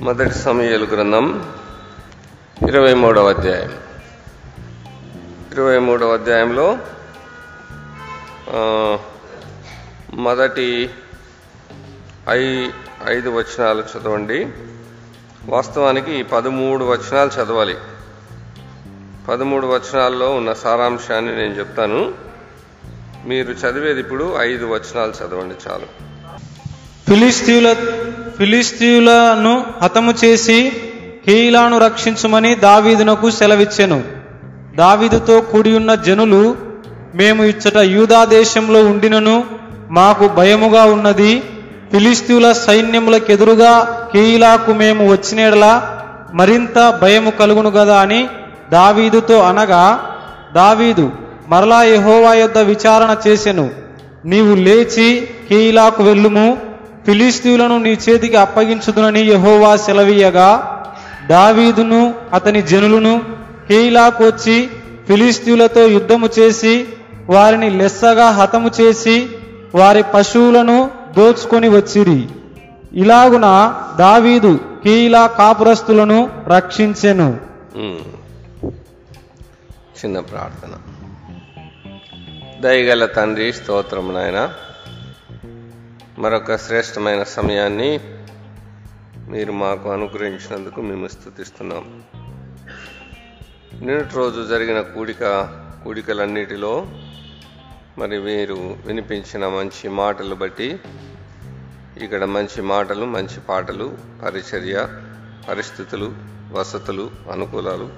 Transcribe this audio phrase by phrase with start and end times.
[0.00, 1.54] మొదటి సమయాలు గ్రంథం
[2.68, 3.72] ఇరవై మూడవ అధ్యాయం.
[5.52, 6.78] ఇరవై మూడవ అధ్యాయంలో
[10.14, 10.90] మొదటి
[12.28, 12.68] ఐ
[13.08, 14.48] ఐదు వచనాలు చదవండి.
[15.46, 17.76] వాస్తవానికి పదమూడు వచనాలు చదవాలి.
[19.28, 22.14] పదమూడు వచనాల్లో ఉన్న సారాంశాన్ని నేను చెప్తాను.
[23.26, 25.86] మీరు చదివేది ఇప్పుడు ఐదు వచనాలు చదవండి చాలు.
[27.08, 27.72] ఫిలిస్తీన్ల
[28.40, 30.72] ఫిలిస్తీయులను హతము చేసి
[31.28, 34.02] హీలాను రక్షించుమని దావీదునకు సెలవిచ్చెను.
[34.76, 36.56] దావీదుతో కూడి ఉన్న జనులు
[37.14, 39.44] మేము ఇచ్చట యూదా దేశంలో ఉండినను
[39.90, 41.42] మాకు భయముగా ఉన్నది.
[41.92, 43.74] ఫిలిస్తీయుల సైన్యములకెదురుగా
[44.12, 45.98] కీలాకు మేము వచ్చినేడలా
[46.34, 48.28] మరింత భయము కలుగును కదా అని
[48.72, 50.00] దావీదుతో అనగా
[50.54, 51.12] దావీదు
[51.48, 53.70] మరలా యహోవా యొద్ద విచారణ చేసెను.
[54.24, 56.69] నీవు లేచి కీలాకు వెళ్ళుము.
[57.06, 60.76] ఫిలిస్తీవులను నీ చేతికి అప్పగించుదునని యహోవా సెలవీయగా.
[61.28, 63.22] దావీదును అతని జనులను
[63.68, 64.30] కీలాకు
[65.08, 66.86] ఫిలిస్తీవులతో యుద్ధము చేసి
[67.28, 69.28] వారిని లెస్సగా హతము చేసి
[69.74, 72.28] వారి పశువులను దోచుకొని వచ్చిరి.
[72.92, 77.40] ఇలాగున దావీదు కీలా కాపురస్తులను రక్షించెను.
[80.00, 80.72] చిన్న ప్రార్థన.
[82.60, 84.48] దయగల తండ్రి స్తోత్రం నాయన.
[86.20, 88.00] మరొక శ్రేష్టమైన సమయాన్ని
[89.28, 92.02] మీరు మాకు అనుగ్రహించినందుకు మేము స్థుతిస్తున్నాం
[93.82, 95.22] నిన్నటి రోజు జరిగిన కూడిక
[95.84, 96.86] కూడికలన్నిటిలో
[97.98, 100.80] మరి మీరు వినిపించిన మంచి మాటలు బట్టి
[102.02, 104.88] ఇక్కడ మంచి మాటలు మంచి పాటలు పరిచర్య
[105.48, 106.14] పరిస్థితులు
[106.52, 107.88] వసతులు అనుకూలాలు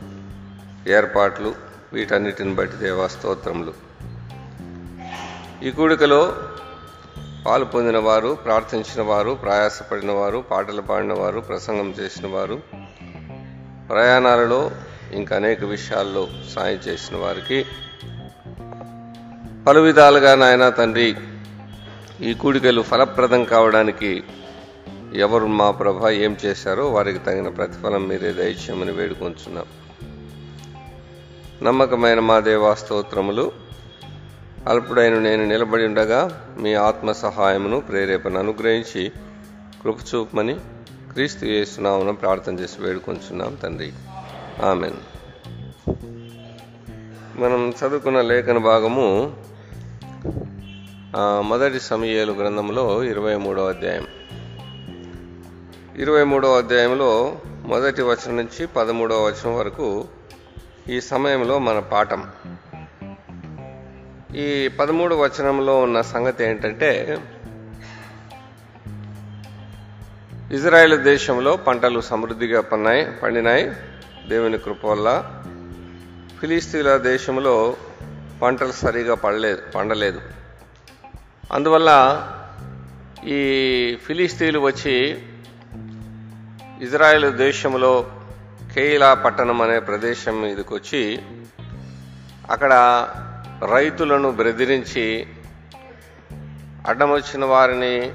[0.91, 1.55] ఏర్పాట్లు
[1.93, 3.75] వీటన్నిటిని బట్టి దేవా స్తోత్రములు.
[5.63, 6.37] ఈ కూడికలో
[7.47, 12.61] పాలు పొందిన వారు ప్రార్థించిన వారు ప్రయాసపడిన వారు పాటలు పాడిన వారు ప్రసంగం చేసిన వారు
[13.89, 14.71] ప్రయాణాలలో
[15.13, 17.67] ఇంకా అనేక విషయాల్లో సాయం చేసిన వారికి
[19.67, 21.17] పలు విధాలుగా నాయన తండ్రి
[22.21, 24.25] ఈ కూడికలు ఫలప్రదం కావడానికి
[25.15, 29.65] ఎవరు మా ప్రభ ఏం చేశారో వారికి తగిన ప్రతిఫలం మీరే దయచేయమని వేడుకొంచున్నాం.
[31.63, 33.53] నమ్మకమైన మా దేవా స్తోత్రములు.
[34.69, 39.13] అల్పుడైన నేను నిలబడి ఉండగా మీ ఆత్మ సహాయమును ప్రేరేపణ అనుగ్రహించి
[39.83, 40.55] కృపచూపమని
[41.13, 43.93] క్రీస్తు చేస్తున్నామని ప్రార్థన చేసి వేడుకొంచున్నాం తండ్రి.
[44.65, 44.93] ఆమెన్.
[47.41, 49.37] మనం చదువుకున్న లేఖన భాగము
[51.41, 54.07] మొదటి సమయలు గ్రంథంలో ఇరవై మూడవ అధ్యాయం.
[55.97, 57.37] ఇరవై మూడవ అధ్యాయంలో
[57.67, 60.05] మొదటి వచనం నుంచి పదమూడవ వచనం వరకు
[60.89, 62.25] ఈ సమయంలో మన పాఠం.
[64.37, 67.19] ఈ పదమూడు వచనంలో ఉన్న సంగతి ఏంటంటే
[70.53, 73.71] ఇజ్రాయెల్ దేశంలో పంటలు సమృద్ధిగా పన్నాయి పండినాయి
[74.29, 75.25] దేవుని కృప వల్ల.
[76.41, 77.77] ఫిలిస్తీన్ల దేశంలో
[78.43, 80.21] పంటలు సరిగా పడలేదు పండలేదు.
[81.53, 81.91] అందువల్ల
[83.25, 85.23] ఈ ఫిలిస్తీన్లు వచ్చి
[86.83, 88.11] ఇజ్రాయెల్ దేశంలో
[88.75, 91.23] కేయిలా పట్టణం అనే ప్రదేశం మీదకి వచ్చి
[92.51, 92.73] అక్కడ
[93.67, 95.27] రైతులను బెదిరించి
[96.87, 98.13] అడ్డమొచ్చిన వారిని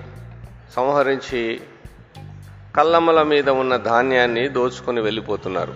[0.75, 1.61] సంహరించి
[2.75, 5.73] కల్లమ్మల మీద ఉన్న ధాన్యాన్ని దోచుకొని వెళ్ళిపోతున్నారు.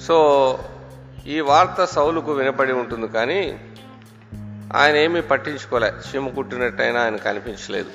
[0.00, 0.58] సో
[1.26, 3.60] ఈ వార్త సౌలుకు వినపడి ఉంటుంది కానీ
[4.74, 5.88] ఆయన ఏమీ పట్టించుకోలే.
[5.88, 7.90] చీమ కుట్టినట్టయినా ఆయన కనిపించలేదు.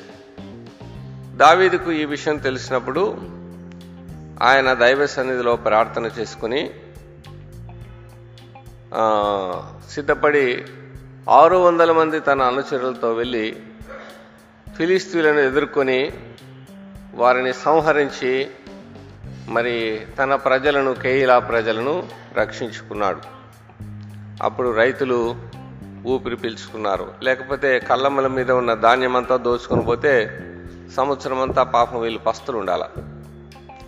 [1.37, 3.17] దావీదుకు ఈ విషయం తెలిసినప్పుడు
[4.43, 6.71] ఆయన దైవ సన్నిధిలో ప్రార్థన చేసుకుని
[9.89, 10.65] సిద్ధపడి
[11.29, 13.55] ఆరు వందల మంది తన అనుచరులతో వెళ్ళి
[14.75, 16.11] ఫిలిస్తీన్లను ఎదుర్కొని
[17.13, 18.51] వారిని సంహరించి
[19.47, 23.19] మరి తన ప్రజలను కేయిలా ప్రజలను రక్షించుకున్నాడు.
[24.43, 25.35] అప్పుడు రైతులు
[26.07, 27.11] ఊపిరి పీల్చుకున్నారు.
[27.23, 30.39] లేకపోతే కళ్ళమ్మల మీద ఉన్న ధాన్యమంతా దోచుకొని పోతే
[30.95, 32.87] సంవత్సరం అంతా పాపం వీళ్ళు పస్తులు ఉండాల.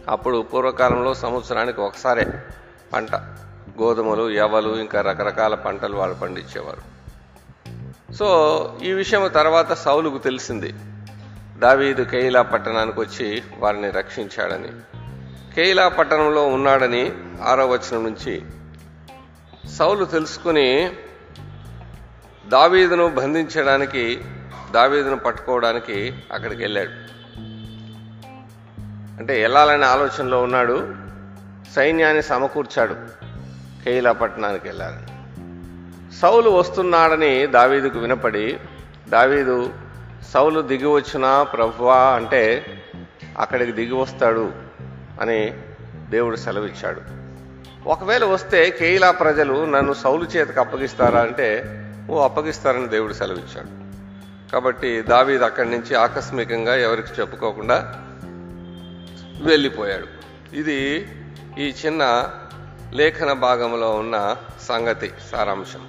[0.09, 2.27] అప్పుడు పూర్వకాలంలో సంవత్సరానికి ఒకసారే
[2.94, 3.09] పంట.
[3.79, 6.91] గోధుమలు ఎవలు ఇంకా రకరకాల పంటలు వాళ్ళు పండించేవారు.
[8.13, 10.73] సో ఈ విషయం తర్వాత సౌలుకు తెలిసింది.
[11.59, 14.68] దావీదు కేయిలా పట్టణానికి వచ్చి వారిని రక్షించాడని.
[15.56, 17.12] కేయిలా పట్టణంలో ఉన్నాడని
[17.44, 18.41] ఆరో వచనం నుంచి
[19.69, 20.91] సౌలు తెలుసుకుని
[22.47, 24.21] దావీదును బంధించడానికి
[24.71, 27.12] దావీదును పట్టుకోవడానికి అక్కడికి వెళ్ళాడు.
[29.19, 30.95] అంటే వెళ్ళాలనే ఆలోచనలో ఉన్నాడు.
[31.75, 32.95] సైన్యాన్ని సమకూర్చాడు.
[33.83, 35.12] కేయిలా పట్టణానికి వెళ్ళాలని
[36.19, 38.60] సౌలు వస్తున్నాడని దావీదుకు వినపడి
[39.10, 39.74] దావీదు
[40.33, 42.66] సౌలు దిగి వచ్చినా ప్రభువా అంటే
[43.38, 44.51] అక్కడికి దిగి వస్తాడు
[45.22, 45.57] అని
[46.10, 47.01] దేవుడు సెలవిచ్చాడు.
[47.89, 51.22] ఒకవేళ వస్తే కేయిలా ప్రజలు నన్ను సౌలు చేతికి అప్పగిస్తారా?
[51.22, 51.63] అంటే
[52.10, 53.81] ఓ అప్పగిస్తారని దేవుడు సెలవిచ్చాడు.
[54.51, 57.95] కాబట్టి దావీద్ అక్కడి నుంచి ఆకస్మికంగా ఎవరికి చెప్పుకోకుండా
[59.42, 60.07] వెళ్ళిపోయాడు.
[60.56, 61.07] ఇది
[61.57, 62.30] ఈ చిన్న
[62.93, 64.35] లేఖన భాగంలో ఉన్న
[64.67, 65.79] సంగతి సారాంశం.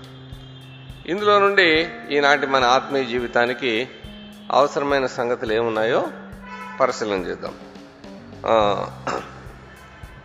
[1.07, 3.89] ఇందులో నుండి ఈనాటి మన ఆత్మీయ జీవితానికి
[4.53, 6.07] అవసరమైన సంగతులు ఏమున్నాయో
[6.81, 7.55] పరిశీలన చేద్దాం.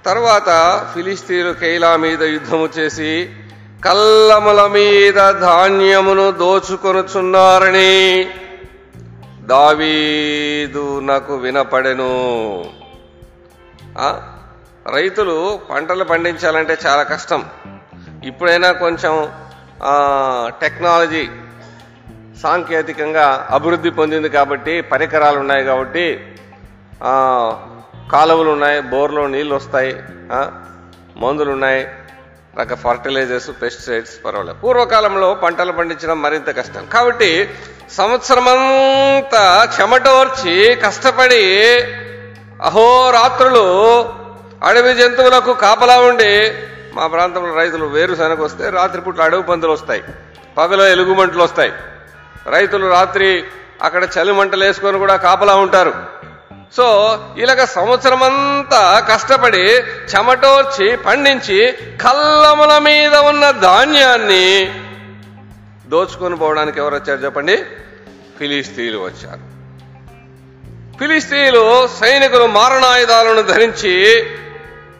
[0.06, 0.50] తర్వాత
[0.94, 3.29] ఫిలిస్తీన్లు కైలా మీద యుద్ధము చేసి
[3.85, 8.29] కల్లముల మీద ధాన్యమును దోచుకొనుచున్నారని
[9.41, 12.13] దావీదు నాకు వినపడెను.
[14.95, 15.36] రైతులు
[15.69, 17.42] పంటలు పండించాలంటే చాలా కష్టం.
[18.25, 19.13] ఇప్పుడైనా కొంచెం
[20.62, 21.25] టెక్నాలజీ
[22.44, 26.06] సాంకేతికంగా అభివృద్ధి పొందింది కాబట్టి పరికరాలు ఉన్నాయి కాబట్టి
[28.13, 29.94] కాలువలు ఉన్నాయి బోర్లో నీళ్ళు వస్తాయి
[31.24, 31.81] మందులు ఉన్నాయి
[32.60, 34.57] రక ఫర్టిలైజర్స్ పెస్టిసైడ్స్ పర్వాలేదు.
[34.63, 36.86] పూర్వకాలంలో పంటలు పండించడం మరింత కష్టం.
[36.94, 37.31] కాబట్టి
[37.92, 39.44] సంవత్సరమంతా
[39.75, 40.56] చెమటోర్చి
[40.86, 41.44] కష్టపడి
[42.69, 43.66] అహోరాత్రులు
[44.63, 46.51] అడవి జంతువులకు కాపలా ఉండి
[46.94, 50.04] మా ప్రాంతంలో రైతులు వేరుశనగ వస్తే రాత్రిపూట అడవి పందులు వస్తాయి.
[50.57, 51.74] పగల ఎలుగుమంటలు వస్తాయి.
[52.50, 53.44] రైతులు రాత్రి
[53.81, 55.94] అక్కడ చలి మంటలు వేసుకొని కూడా కాపలా ఉంటారు.
[56.77, 59.71] సో ఇలాగ సంవత్సరమంతా కష్టపడి
[60.15, 64.74] చెమటోర్చి పండించి కల్లముల మీద ఉన్న ధాన్యాన్ని
[65.88, 67.65] దోచుకొని పోవడానికి ఎవరు వచ్చారు చెప్పండి?
[68.39, 69.57] ఫిలిస్తీన్లు వచ్చారు.
[70.98, 74.25] ఫిలిస్తీన్లు సైనికులు మారణాయుధాలను ధరించి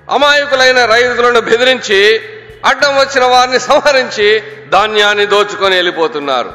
[0.10, 2.22] అమాయకులైన రైతులను బెదిరించి
[2.66, 6.54] అడ్డం వచ్చిన వారిని సంహరించి ధాన్యాన్ని దోచుకొని వెళ్ళిపోతున్నారు.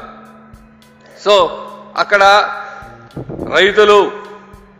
[1.25, 1.35] సో
[1.97, 2.49] అక్కడ
[3.55, 4.11] రైతులు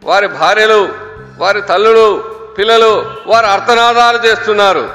[0.03, 0.89] వారి భార్యలు
[1.37, 4.89] వారి తల్లులు పిల్లలు వారు అర్థనాదాలు చేస్తున్నారు.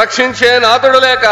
[0.00, 1.22] రక్షించే నాతుడు లేక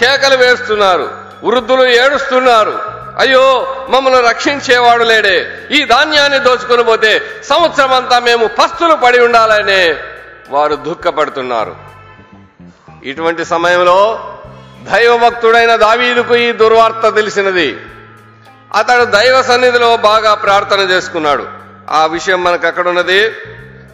[0.00, 1.10] కేకలు వేస్తున్నారు.
[1.44, 2.82] వృద్ధులు ఏడుస్తున్నారు.
[3.18, 5.68] అయ్యో మమ్మల్ని రక్షించేవాడు లేడే.
[5.70, 9.96] ఈ ధాన్యాన్ని దోచుకొని పోతే సంవత్సరం అంతా మేము పస్తులు పడి ఉండాలనే
[10.50, 11.76] వారు దుఃఖపడుతున్నారు.
[13.04, 14.30] ఇటువంటి సమయంలో
[14.92, 17.76] దైవభక్తుడైన దావీదుకు ఈ దుర్వార్త తెలిసినది.
[18.76, 21.46] అతడు దైవ సన్నిధిలో బాగా ప్రార్థన చేసుకున్నాడు.
[21.90, 23.32] ఆ విషయం మనకు అక్కడ ఉన్నది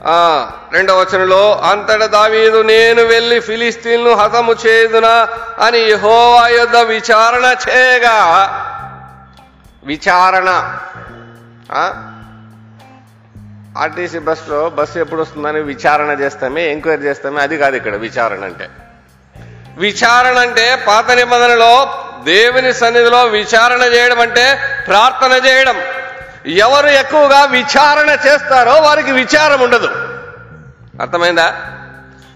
[0.06, 5.29] ఆ రెండవ వచనంలో అంతట దావీదు నేను వెళ్ళి ఫిలిస్తీన్ను హతము చేదునా
[5.67, 8.17] అని యెహోవా యొద్ద విచారణ చేయగా
[9.85, 10.49] విచారణ
[13.78, 18.69] ఆర్టీసీ బస్సులో బస్సు ఎప్పుడు వస్తుందని విచారణ చేస్తామే ఎంక్వైరీ చేస్తామే అది కాదు ఇక్కడ విచారణ అంటే.
[19.78, 25.82] విచారణ అంటే పాత నిబంధనలో దేవుని సన్నిధిలో విచారణ చేయడం అంటే ప్రార్థన చేయడం.
[26.46, 29.88] ఎవరు ఎక్కువగా విచారణ చేస్తారో వారికి విచారం ఉండదు.
[31.00, 31.55] అర్థమైందా?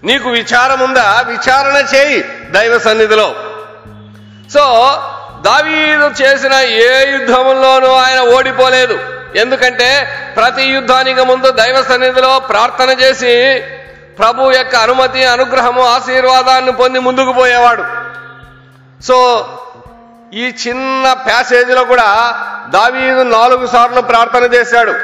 [0.04, 1.24] నీకు విచారం ఉందా?
[1.26, 3.34] విచారణ చేయి దైవ సన్నిధిలో.
[4.52, 4.60] సో
[5.40, 8.98] దావీదు చేసిన ఏ యుద్ధంలోనూ ఆయన ఓడిపోలేదు.
[9.36, 9.88] ఎందుకంటే
[10.36, 13.32] ప్రతి యుద్ధానికి ముందు దైవ సన్నిధిలో ప్రార్థన చేసి
[14.18, 17.84] ప్రభు యొక్క అనుమతి అనుగ్రహము ఆశీర్వాదాన్ని పొంది ముందుకు పోయేవాడు.
[19.04, 19.16] సో
[20.34, 22.08] ఈ చిన్న ప్యాసేజీలో కూడా
[22.68, 24.94] దావీదు నాలుగు సార్లు ప్రార్థన చేశాడు.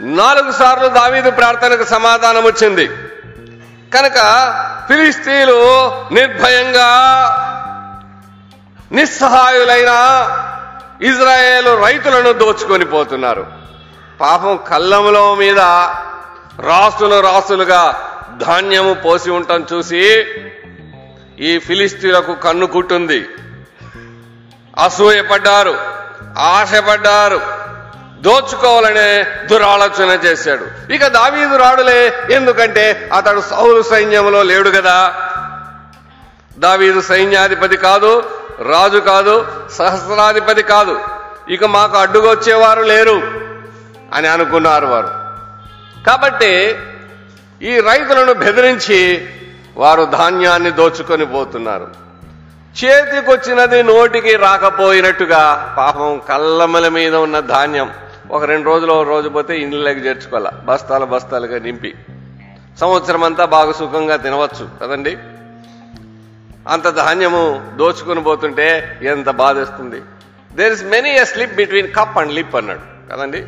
[0.00, 2.86] నాలుగు సార్లు దావీదు ప్రార్థనకు సమాధానం వచ్చింది.
[3.94, 4.18] కనుక
[4.88, 5.58] ఫిలిస్తీన్లు
[6.12, 6.90] నిర్భయంగా
[8.92, 9.92] నిస్సహాయులైన
[11.02, 13.59] ఇజ్రాయేల్ రైతులను దోచుకొని పోతున్నారు.
[14.20, 15.58] పాపం కళ్ళములో మీద
[16.60, 18.10] రాసులు రాసులుగా
[18.46, 20.24] ధాన్యము పోసి ఉండటం చూసి
[21.38, 23.26] ఈ ఫిలిస్తీన్లకు కన్ను కుట్టుంది.
[24.84, 25.74] అసూయపడ్డారు
[26.38, 27.40] ఆశపడ్డారు
[28.20, 30.92] దోచుకోవాలనే దురాలోచన చేశాడు.
[30.92, 35.14] ఇక దావీదు రాడులే ఎందుకంటే అతడు సౌలు సైన్యంలో లేడు కదా.
[36.58, 38.22] దావీదు సైన్యాధిపతి కాదు
[38.62, 39.46] రాజు కాదు
[39.78, 41.00] సహస్రాధిపతి కాదు.
[41.48, 43.49] ఇక మాకు అడ్డుగొచ్చేవారు లేరు.
[44.12, 45.10] అని అనుకున్నారు వారు.
[46.06, 46.76] కాబట్టి
[47.62, 49.28] ఈ రైతులను బెదిరించి
[49.76, 51.88] వారు ధాన్యాన్ని దోచుకొని పోతున్నారు.
[52.84, 57.90] చేతికొచ్చినది నోటికి రాకపోయినట్టుగా పాపం కళ్ళమల మీద ఉన్న ధాన్యం
[58.30, 60.50] ఒక రెండు రోజులు ఒక రోజు పోతే ఇండ్లకి చేర్చుకోవాల.
[60.64, 61.94] బస్తాలు బస్తాలుగా నింపి.
[62.80, 65.18] సంవత్సరం అంతా బాగా సుఖంగా తినవచ్చు కదండి?
[66.68, 70.02] అంత ధాన్యము దోచుకొని పోతుంటే ఎంత బాధేస్తుంది.
[70.52, 73.12] There is many a slip between cup and lip అన్నాడు.
[73.12, 73.46] కదండి?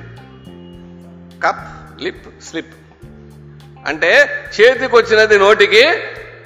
[1.47, 2.75] Cup lip slip.
[3.87, 5.83] అంటే చేతికి వచ్చినది నోటికి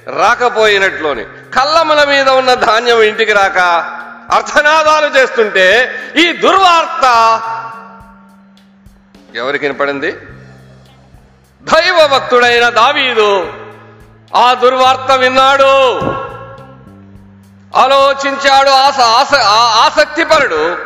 [0.09, 1.23] రాకపోయినట్లోని.
[1.23, 3.57] కళ్ళముల మీద ఉన్న ధాన్యం ఇంటికి రాక
[4.31, 7.03] అర్థనాదాలు చేస్తుంటే ఈ దుర్వార్త
[9.35, 10.11] ఎవరికి వినపడింది?
[11.61, 13.53] దైవ భక్తుడైన దావీదు.
[14.35, 15.99] ఆ దుర్వార్త విన్నాడు.
[17.75, 20.77] ఆలోచించాడు ఆస ఆస ఆ- ఆసక్తిపరుడు.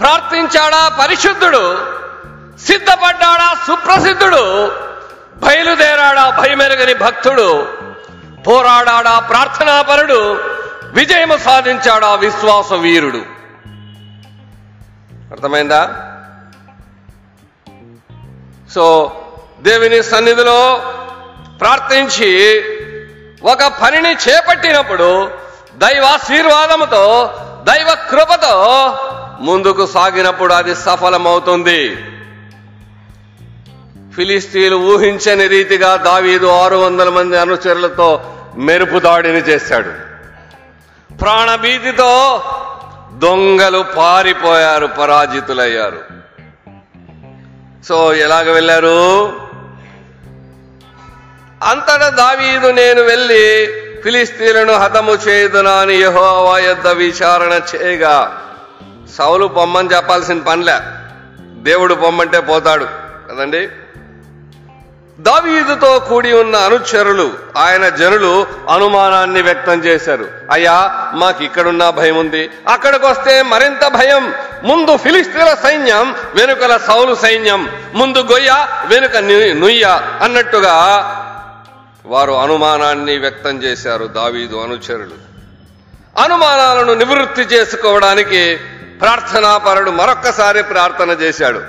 [0.00, 1.99] ప్రార్థించాడా పరిశుద్ధుడు.
[2.66, 4.72] సిద్ధపడ్డాడా సుప్రసిద్ధుడు?
[5.36, 7.66] బయలుదేరాడా భయమెరగని భక్తుడు?
[8.46, 10.40] పోరాడాడా ప్రార్థనాపరుడు?
[10.92, 13.22] విజయము సాధించాడా విశ్వాస వీరుడు?
[15.30, 16.06] అర్థమైందా?
[18.74, 19.12] సో
[19.60, 20.82] దేవుని సన్నిధిలో
[21.60, 22.30] ప్రార్థించి
[23.42, 25.30] ఒక పనిని చేపట్టినప్పుడు
[25.76, 28.54] దైవాశీర్వాదముతో దైవ కృపతో
[29.40, 31.96] ముందుకు సాగినప్పుడు అది సఫలమవుతుంది.
[34.20, 39.90] ఫిలిస్తీన్లు ఊహించని రీతిగా దావీదు ఆరు వందల మంది అనుచరులతో మెరుపు దాడిని చేశాడు.
[41.14, 42.42] ప్రాణభీతితో
[43.12, 45.98] దొంగలు పారిపోయారు పరాజితులయ్యారు.
[47.88, 49.24] సో ఎలాగ వెళ్ళారు?
[51.62, 53.66] అంతటా దావీదు నేను వెళ్ళి
[54.02, 56.18] ఫిలిస్తీన్లను హతము చేయుదునా అని యుద్ధ
[56.64, 58.42] యొద్ద విచారణ చేయగా
[59.18, 60.78] సౌలు పొమ్మని చెప్పాల్సిన పనిలే.
[61.62, 62.86] దేవుడు పొమ్మంటే పోతాడు.
[63.30, 63.68] కదండి?
[65.20, 70.28] దావీదుతో కూడి ఉన్న అనుచరులు ఆయన జనులు అనుమానాన్ని వ్యక్తం చేశారు.
[70.50, 74.34] అయ్యా మాకు ఇక్కడున్న భయం ఉంది అక్కడికి వస్తే మరింత భయం.
[74.64, 77.68] ముందు ఫిలిస్తీన్ల సైన్యం వెనుకల సౌలు సైన్యం.
[77.94, 80.76] ముందు గొయ్య వెనుక ను- నుయ్య అన్నట్టుగా
[82.06, 85.30] వారు అనుమానాన్ని వ్యక్తం చేశారు దావీదు అనుచరులు.
[86.22, 88.56] అనుమానాలను నివృత్తి చేసుకోవడానికి
[89.00, 91.60] ప్రార్థనాపరుడు మరొక్కసారి ప్రార్థన చేశాడు.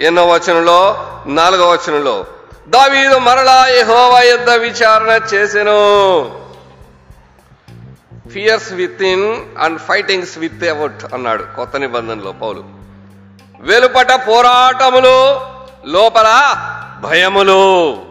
[0.00, 1.06] ఎన్నో వచనంలో?
[1.26, 2.26] నాలుగో వచనంలో.
[2.68, 5.78] దావీదు మరలా యహోవా యుద్ధ విచారణ చేసెను.
[8.32, 12.64] Fears within and fightings without అన్నాడు కొత్త నిబంధనలో పౌలు.
[13.60, 15.40] వెలుపట పోరాటములు
[15.86, 16.56] లోపల
[17.00, 18.02] భయములు.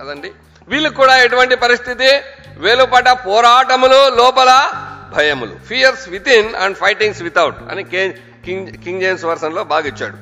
[0.00, 0.30] కదండి?
[0.68, 2.18] వీళ్ళకి కూడా ఎటువంటి పరిస్థితి?
[2.58, 4.70] వెలుపట పోరాటములు లోపల
[5.16, 5.56] భయములు.
[5.68, 10.16] Fears within and fightings without అని కింగ్ కింగ్ జేమ్స్ వర్షన్లో బాగా ఇచ్చాడు.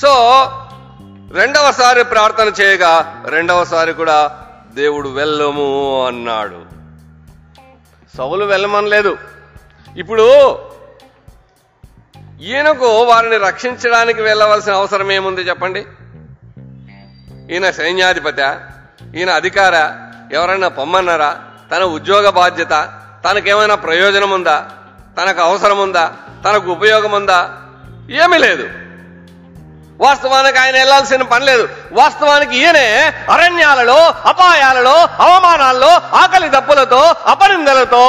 [0.00, 0.08] సో
[1.30, 5.66] రెండవసారి ప్రార్థన చేయగా రెండవసారి కూడా దేవుడు వెళ్ళము
[6.06, 6.60] అన్నాడు.
[8.16, 9.18] సవులు వెళ్ళమనలేదు
[9.96, 10.26] ఇప్పుడు
[12.42, 15.86] ఈయనకు వారిని రక్షించడానికి వెళ్ళవలసిన అవసరం ఏముంది చెప్పండి?
[17.52, 18.40] ఈయన సైన్యాధిపత
[19.16, 19.74] ఈయన అధికార
[20.32, 21.40] ఎవరైనా పొమ్మన్నారా?
[21.72, 24.70] తన ఉద్యోగ బాధ్యత తనకేమైనా ప్రయోజనం ఉందా
[25.18, 26.12] తనకు అవసరం ఉందా
[26.44, 27.40] తనకు ఉపయోగం ఉందా
[28.10, 28.66] ఏమీ లేదు.
[30.00, 31.64] వాస్తవానికి ఆయన వెళ్ళాల్సిన పని లేదు.
[31.92, 32.86] వాస్తవానికి ఈయనే
[33.30, 35.92] అరణ్యాలలో అపాయాలలో అవమానాల్లో
[36.22, 38.04] ఆకలి దప్పులతో అపనిందలతో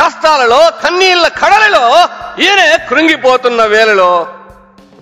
[0.00, 1.84] కష్టాలలో కన్నీళ్ళ కడలలో
[2.38, 4.10] ఈయనే కృంగిపోతున్న వేళలో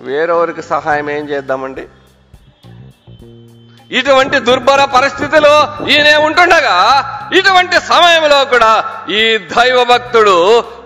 [0.01, 1.83] వేరెవరికి సహాయం ఏం చేద్దామండి?
[3.91, 5.53] ఇటువంటి దుర్భర పరిస్థితిలో
[5.87, 6.75] ఈయనే ఉంటుండగా
[7.33, 8.71] ఇటువంటి సమయంలో కూడా
[9.09, 9.21] ఈ
[9.55, 10.35] దైవ భక్తుడు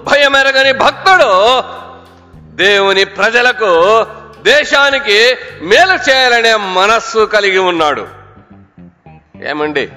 [0.08, 1.30] భయమెరగని భక్తుడు
[2.56, 3.72] దేవుని ప్రజలకు
[4.46, 8.08] దేశానికి మేలు చేయాలనే మనస్సు కలిగి ఉన్నాడు.
[9.48, 9.90] ఏమండి?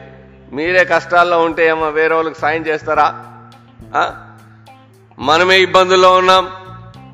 [0.53, 3.25] మీరే కష్టాల్లో ఉంటే ఏమో వేరే వాళ్ళకి సాయం చేస్తారా?
[5.19, 6.51] మనమే ఇబ్బందుల్లో ఉన్నాం.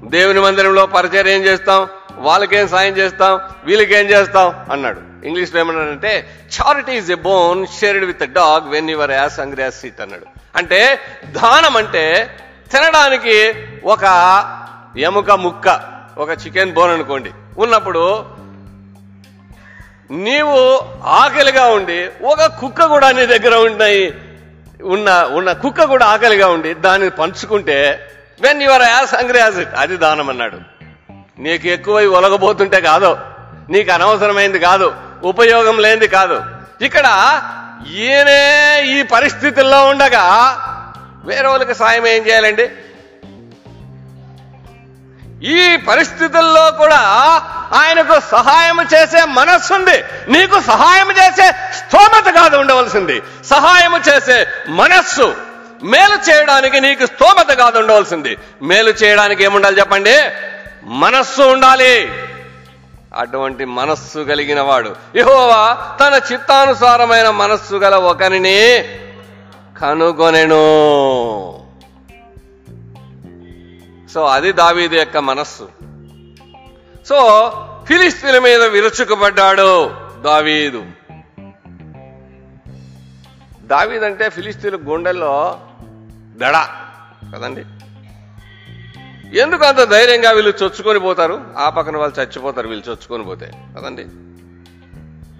[0.05, 1.89] దేవుని మందిరంలో పరిచయం ఏం చేస్తాం.
[2.17, 3.41] వాళ్ళకేం సాయం చేస్తాం?
[3.65, 4.67] వీళ్ళకేం చేస్తాం?
[4.73, 5.01] అన్నాడు.
[5.25, 10.01] ఇంగ్లీష్లో ఏమన్నాడంటే charity is a bone shared with dog when your as hungry as seat
[10.01, 10.27] అన్నాడు.
[10.57, 12.37] అంటే దానం అంటే
[12.73, 14.05] తినడానికి ఒక
[14.99, 15.94] ఎముక ముక్క.
[16.19, 17.31] ఒక చికెన్ బోన్ అనుకోండి.
[17.59, 18.25] ఉన్నప్పుడు
[20.11, 24.15] నీవు ఆకలిగా ఉండి ఒక కుక్క కూడా నీ దగ్గర ఉన్నాయి
[24.83, 28.09] ఉన్న ఉన్న కుక్క కూడా ఆకలిగా ఉండి దాన్ని పంచుకుంటే
[28.41, 30.59] when your as hungry as it అది దానం అన్నాడు.
[31.39, 33.17] నీకు ఎక్కువై ఒలగబోతుంటే కాదు.
[33.71, 34.95] నీకు అనవసరమైంది కాదు.
[35.25, 36.43] ఉపయోగం లేనిది కాదు.
[36.83, 37.07] ఇక్కడ
[37.95, 40.25] ఈయనే ఈ పరిస్థితుల్లో ఉండగా
[41.25, 42.71] వేరే వాళ్ళకి సాయం ఏం చేయాలండి?
[45.43, 46.99] ఈ పరిస్థితుల్లో కూడా
[47.73, 50.05] ఆయనకు సహాయం చేసే మనస్సుంది.
[50.29, 53.23] నీకు సహాయం చేసే స్తోమత కాదు ఉండవలసింది.
[53.45, 55.37] సహాయం చేసే మనస్సు
[55.83, 58.37] మేలు చేయడానికి నీకు స్తోమత కాదు ఉండవలసింది.
[58.63, 60.17] మేలు చేయడానికి ఏముండాలి చెప్పండి?
[60.85, 62.13] మనస్సు ఉండాలి.
[63.19, 64.97] అటువంటి మనస్సు కలిగిన వాడు.
[65.17, 68.85] యహోవా తన చిత్తానుసారమైన మనస్సు గల ఒకరిని
[69.83, 71.54] కనుగొనెను.
[74.15, 75.69] సో అది దావీదు యొక్క మనస్సు.
[77.09, 77.19] సో
[77.89, 79.71] ఫిలిస్తీన్ల మీద విరుచుకుపడ్డాడు
[80.21, 80.83] దావీదు.
[83.63, 85.61] దావీద్ అంటే ఫిలిస్తీన్ల గుండెల్లో
[86.37, 86.57] దడ
[87.35, 87.65] కదండి?
[89.39, 91.41] ఎందుకు అంత ధైర్యంగా వీళ్ళు చొచ్చుకొని పోతారు?
[91.59, 94.05] ఆ పక్కన వాళ్ళు చచ్చిపోతారు వీళ్ళు చొచ్చుకొని పోతే కదండి?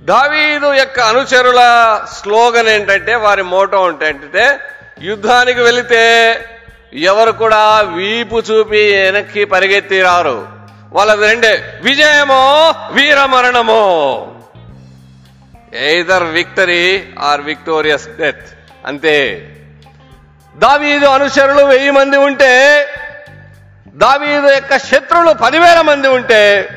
[0.05, 1.61] దావీదు యొక్క అనుచరుల
[2.13, 4.59] స్లోగన్ ఏంటంటే వారి మోటో ఏంటంటే
[5.03, 6.03] యుద్ధానికి వెళితే
[6.95, 10.49] ఎవరు కూడా వీపు చూపి వెనక్కి పరిగెత్తి రారు
[10.93, 11.65] వాళ్ళది రెండే.
[11.83, 14.27] విజయమో వీరమరణమో.
[15.75, 18.47] Either victory or victorious death.
[18.87, 19.51] అంతే.
[20.57, 22.87] దావీదు అనుచరులు వెయ్యి మంది ఉంటే
[23.89, 26.69] దావీదు యొక్క శత్రువులు పదివేల మంది ఉంటే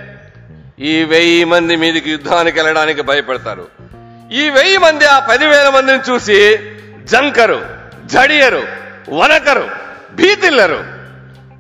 [0.80, 3.68] ఈ వెయ్యి మంది మీదికి యుద్ధానికి వెళ్ళడానికి భయపడతారు.
[4.32, 6.60] ఈ వెయ్యి మంది ఆ పదివేల మందిని చూసి
[7.04, 7.66] జంకరు
[8.06, 8.64] జడియరు
[9.10, 9.87] వనకరు
[10.18, 10.80] భీతిల్లరు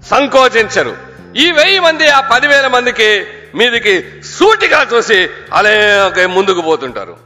[0.06, 0.96] సంకోచించరు.
[1.36, 7.18] ఈ వెయ్యి మంది ఆ పదివేల మందికి మీదికి సూటిగా చూసి అలాగే ముందుకు పోతుంటారు.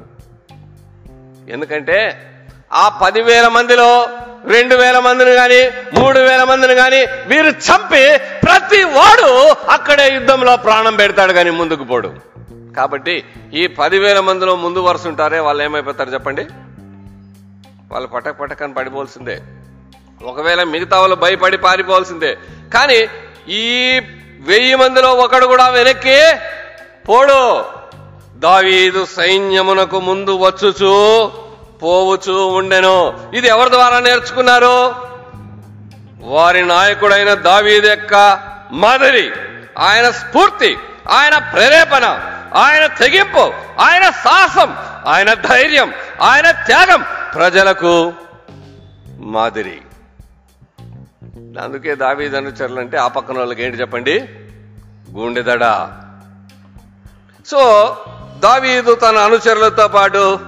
[1.50, 2.28] ఎందుకంటే
[2.74, 4.10] ఆ పదివేల మందిలో
[4.46, 5.62] రెండు వేల మందిని కానీ
[6.00, 12.14] మూడు వేల మందిని కానీ వీరు చంపి ప్రతి వాడు అక్కడే యుద్ధంలో ప్రాణం పెడతాడు కానీ ముందుకు పోడు.
[12.78, 13.24] కాబట్టి
[13.54, 16.48] ఈ పదివేల మందిలో ముందు వరుస ఉంటారే వాళ్ళు ఏమైపోతారు చెప్పండి?
[17.92, 19.42] వాళ్ళు పటక్ పటకని పడిపోవాల్సిందే.
[20.24, 22.38] ఒకవేళ మిగతా వాళ్ళు భయపడి పారిపోవాల్సిందే.
[22.74, 23.08] కానీ
[23.50, 24.02] ఈ
[24.40, 26.20] వెయ్యి మందిలో ఒకడు కూడా వెనక్కి
[27.10, 27.66] పోడు.
[28.36, 31.32] దావీదు సైన్యమునకు ముందు వచ్చుచు
[31.84, 33.30] పోవుచూ ఉండెను.
[33.34, 34.96] ఇది ఎవరి ద్వారా నేర్చుకున్నారు?
[36.22, 38.40] వారి నాయకుడైన దావీదు యొక్క
[38.72, 39.32] మాదిరి.
[39.80, 40.78] ఆయన స్ఫూర్తి
[41.10, 42.20] ఆయన ప్రేరేపణ
[42.56, 44.76] ఆయన తెగింపు ఆయన సాహసం
[45.08, 48.14] ఆయన ధైర్యం ఆయన త్యాగం ప్రజలకు
[49.20, 49.82] మాదిరి.
[51.42, 54.30] అందుకే దావీదు అనుచరులు అంటే ఆ పక్కన వాళ్ళకి ఏంటి చెప్పండి?
[55.12, 55.88] గుండెదడ
[57.48, 57.62] సో
[58.38, 60.40] దావీదు తన అనుచరులతో పాటు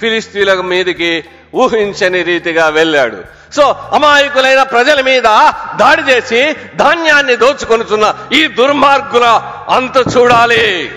[0.00, 1.24] ఫిలిస్తీన్ల మీదికి
[1.54, 3.16] ఊహించని రీతిగా వెళ్ళాడు.
[3.54, 3.62] సో
[3.92, 5.22] అమాయకులైన ప్రజల మీద
[5.76, 9.24] దాడి చేసి ధాన్యాన్ని దోచుకొనుచున్న ఈ దుర్మార్గుల
[9.68, 10.90] అంత చూడాలి.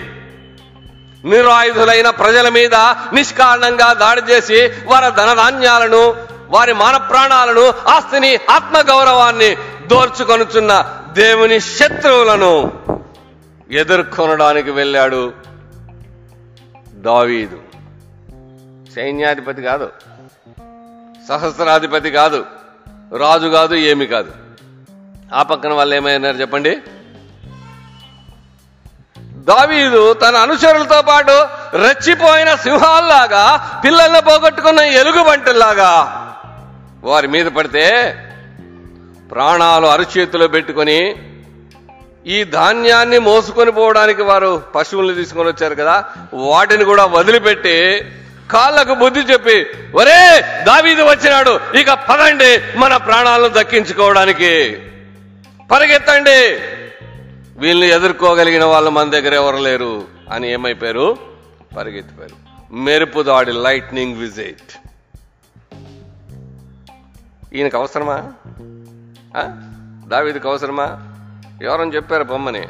[1.24, 2.74] నిరాయుధులైన ప్రజల మీద
[3.12, 12.72] నిష్కారణంగా దాడి చేసి వారి ధనధాన్యాలను వారి మాన ప్రాణాలను ఆస్తిని ఆత్మగౌరవాన్ని దోర్చుకొనుచున్న దేవుని శత్రువులను
[13.70, 15.32] ఎదుర్కొనడానికి వెళ్ళాడు
[16.92, 17.58] దావీదు.
[18.96, 19.90] సైన్యాధిపతి కాదు.
[21.28, 22.46] సహస్రాధిపతి కాదు.
[23.16, 24.32] రాజు కాదు ఏమి కాదు.
[25.34, 26.80] ఆ పక్కన వాళ్ళు ఏమైనారు చెప్పండి?
[29.18, 36.16] దావీదు తన అనుచరులతో పాటు రెచ్చిపోయిన సింహాల్లాగా పిల్లల్ని పోగొట్టుకున్న ఎలుగుబంటుల్లాగా
[37.04, 38.14] వారి మీద పడితే
[39.30, 41.14] ప్రాణాలు అరచేతిలో పెట్టుకొని
[42.26, 48.00] ఈ ధాన్యాన్ని మోసుకొని పోవడానికి వారు పశువుల్ని తీసుకొని వచ్చారు కదా వాటిని కూడా వదిలిపెట్టి
[48.50, 54.78] కాళ్ళకు బుద్ధి చెప్పి ఒరే దావీదు వచ్చినాడు ఇక పదండి మన ప్రాణాలను దక్కించుకోవడానికి.
[55.70, 56.60] పరిగెత్తండి.
[57.60, 60.02] వీళ్ళని ఎదుర్కోగలిగిన వాళ్ళు మన దగ్గర ఎవరు లేరు.
[60.32, 61.16] అని ఏమైపోయారు?
[61.76, 62.50] పరిగెత్తిపోయారు.
[62.74, 64.89] మెరుపు దాడి లైట్నింగ్ విజిట్
[67.54, 68.22] ఈయనకు అవసరమా?
[70.08, 70.98] దావీదికి అవసరమా?
[71.62, 72.68] ఎవరని చెప్పారు బొమ్మని?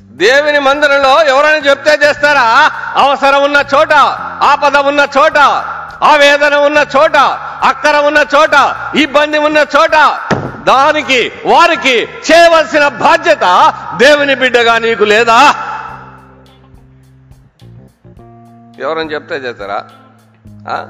[0.00, 2.70] దేవుని మందిరంలో ఎవరైనా చెప్తే చేస్తారా?
[2.96, 3.92] అవసరం ఉన్న చోట
[4.42, 5.38] ఆపద ఉన్న చోట
[6.02, 7.16] ఆవేదన ఉన్న చోట
[7.62, 8.50] అక్కర ఉన్న చోట
[8.96, 10.18] ఇబ్బంది ఉన్న చోట
[10.64, 15.54] దానికి వారికి చేయవలసిన బాధ్యత దేవుని బిడ్డగా నీకు లేదా?
[18.78, 19.84] ఎవరని చెప్తే చేస్తారా?
[20.68, 20.86] ఆ?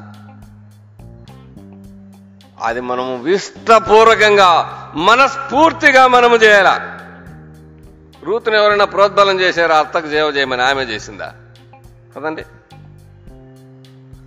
[2.62, 4.50] అది మనము ఇష్టపూర్వకంగా
[4.96, 6.98] మనస్ఫూర్తిగా మనము చేయాల?
[8.22, 9.76] రూతుని ఎవరైనా ప్రోద్బలం చేశారా?
[9.76, 11.32] అత్తకు సేవ చేయమని ఆమె చేసిందా?
[12.16, 12.44] కదండి?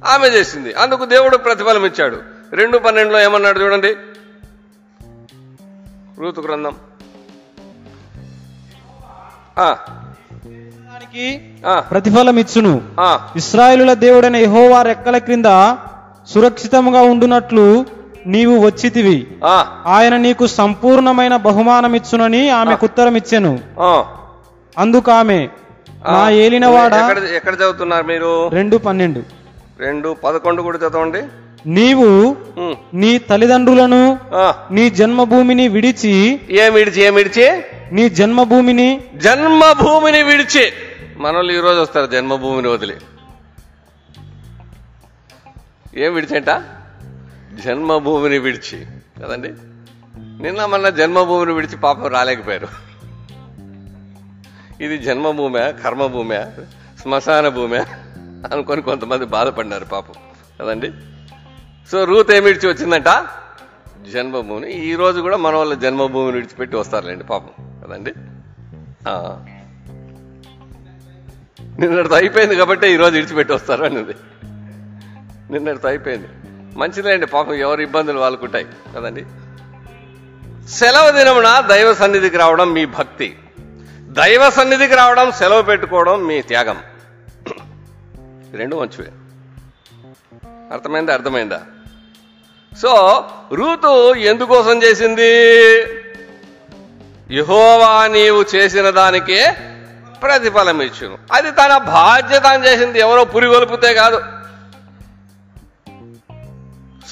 [0.05, 0.73] ఆమె చేసింది.
[0.73, 2.21] అందుకు దేవుడు ప్రతిఫలం ఇచ్చాడు.
[2.53, 3.95] రెండు పన్నెండులో ఏమన్నాడు చూడండి?
[6.19, 6.75] రూతు గ్రంథం.
[11.79, 12.81] ప్రతిఫలం ఇచ్చును.
[13.35, 15.75] ఇస్రాయేలుల దేవుడైన యెహోవా రెక్కల క్రింద
[16.27, 17.96] సురక్షితముగా ఉండునట్లు
[18.27, 19.27] నీవు వచ్చితివి.
[19.85, 24.05] ఆయన నీకు సంపూర్ణమైన బహుమానం ఇచ్చునని ఆమెకు ఉత్తరం ఇచ్చెను ఆ.
[24.77, 25.47] అందుకు ఆమె
[26.07, 26.11] ఆ.
[26.13, 26.93] నా ఏలినవాడ?
[26.93, 28.49] ఎక్కడ ఎక్కడ చదువుతున్నారు మీరు?
[28.49, 29.23] రెండు పన్నెండు.
[29.79, 31.21] రెండు పదకొండు కూడా చదవండి.
[31.69, 32.35] నీవు
[32.93, 34.19] నీ తల్లిదండ్రులను.
[34.71, 37.61] నీ జన్మభూమిని విడిచి ఏం విడిచి ఏం విడిచి?
[37.91, 40.71] నీ జన్మభూమిని జన్మభూమిని విడిచి.
[41.17, 42.93] మనోళ్ళు ఈ రోజు వస్తారు జన్మభూమిని వదిలి.
[45.97, 46.49] ఏం విడిచేంట?
[47.59, 48.85] జన్మభూమిని విడిచి.
[49.23, 49.53] కదండి?
[50.43, 52.67] నిన్న మొన్న జన్మభూమిని విడిచి పాపం రాలేకపోయారు.
[54.81, 56.45] ఇది జన్మభూమే కర్మభూమే
[57.01, 57.79] శ్మశాన భూమే
[58.51, 60.13] అనుకొని కొంతమంది బాధపడినారు పాపం.
[60.61, 60.91] కదండి?
[61.91, 63.25] సో రూత్ ఏమి విడిచి వచ్చిందంట?
[64.13, 64.71] జన్మభూమిని.
[64.71, 67.81] ఈ రోజు కూడా మన వాళ్ళ జన్మభూమిని విడిచిపెట్టి వస్తారులేండి పాపం.
[67.83, 68.13] కదండి?
[71.81, 74.13] నిన్నటితో అయిపోయింది కాబట్టి ఈరోజు విడిచిపెట్టి వస్తారు అనేది
[75.51, 76.27] నిన్నటితో అయిపోయింది.
[76.77, 78.65] మంచిదేండి పాపం ఎవరి ఇబ్బందులు వాళ్ళకుంటాయి.
[78.95, 79.25] కదండి?
[80.69, 83.37] సెలవు దినమున దైవ సన్నిధికి రావడం మీ భక్తి.
[83.99, 86.77] దైవ సన్నిధికి రావడం సెలవు పెట్టుకోవడం మీ త్యాగం.
[88.53, 89.11] రెండు మంచివే.
[90.73, 91.13] అర్థమైందా?
[91.13, 91.61] అర్థమైందా?
[92.81, 95.31] సో రూతు ఎందుకోసం చేసింది?
[97.31, 99.45] యహోవా నీవు చేసిన దానికే
[100.23, 101.17] ప్రతిఫలం ఇచ్చును.
[101.31, 102.99] అది తన బాధ్యత అని చేసింది.
[102.99, 104.36] ఎవరో పురిగొల్పితే కాదు.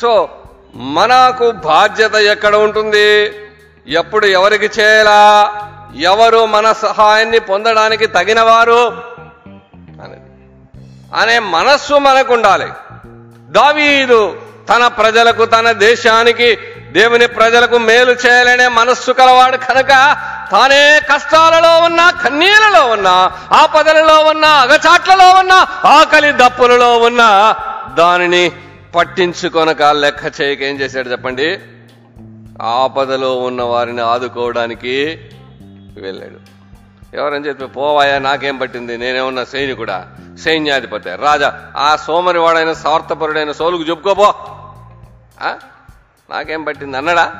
[0.02, 0.30] సో
[0.76, 3.32] మనకు బాధ్యత ఎక్కడ ఉంటుంది?
[3.88, 5.20] ఎప్పుడు ఎవరికి చేయాలా?
[5.96, 8.82] ఎవరు మన సహాయాన్ని పొందడానికి తగినవారు?
[10.04, 10.22] అనేది.
[11.16, 12.68] అనే మనస్సు మనకు ఉండాలి
[13.50, 16.58] దావీదు తన ప్రజలకు తన దేశానికి
[16.92, 19.92] దేవుని ప్రజలకు మేలు చేయాలనే మనస్సు కలవాడు కనుక
[20.52, 27.56] తానే కష్టాలలో ఉన్నా కన్నీళ్ళలో ఉన్నా ఆపదలలో ఉన్నా అగచాట్లలో ఉన్నా ఆకలి దప్పులలో ఉన్నా
[27.98, 28.52] దానిని
[28.96, 31.60] పట్టించుకొనక లెక్క చేయక ఏం చేశాడు చెప్పండి?
[32.62, 35.20] ఆపదలో ఉన్న వారిని ఆదుకోవడానికి
[36.02, 36.56] వెళ్ళాడు.
[37.16, 38.98] ఎవరని చెప్పి పోవాయా నాకేం పట్టింది?
[38.98, 40.08] నేనేమన్నా సైనికుడా?
[40.40, 44.34] సైన్యాధిపతి రాజా ఆ సోమరివాడైన స్వార్థపరుడైన సోలుకు చెప్పుకోపో
[46.30, 46.98] నాకేం పట్టింది?
[46.98, 47.34] అన్నడా?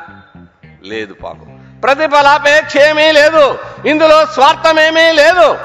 [0.84, 1.80] లేదు పాపం.
[1.84, 3.58] ప్రతిఫలాపేక్షేమీ లేదు.
[3.88, 5.58] ఇందులో స్వార్థమేమీ లేదు.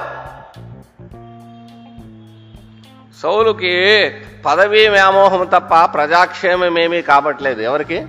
[3.23, 4.11] సౌలుకి
[4.45, 7.61] పదవీ వ్యామోహం తప్ప ప్రజాక్షేమమేమీ కాబట్లేదు.
[7.61, 8.07] ఎవరికి?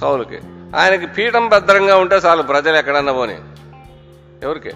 [0.00, 0.40] సౌలుకి.
[0.76, 3.38] ఆయనకి పీఠం భద్రంగా ఉంటే చాలు ప్రజలు ఎక్కడన్నా పోని.
[4.42, 4.72] ఎవరికి?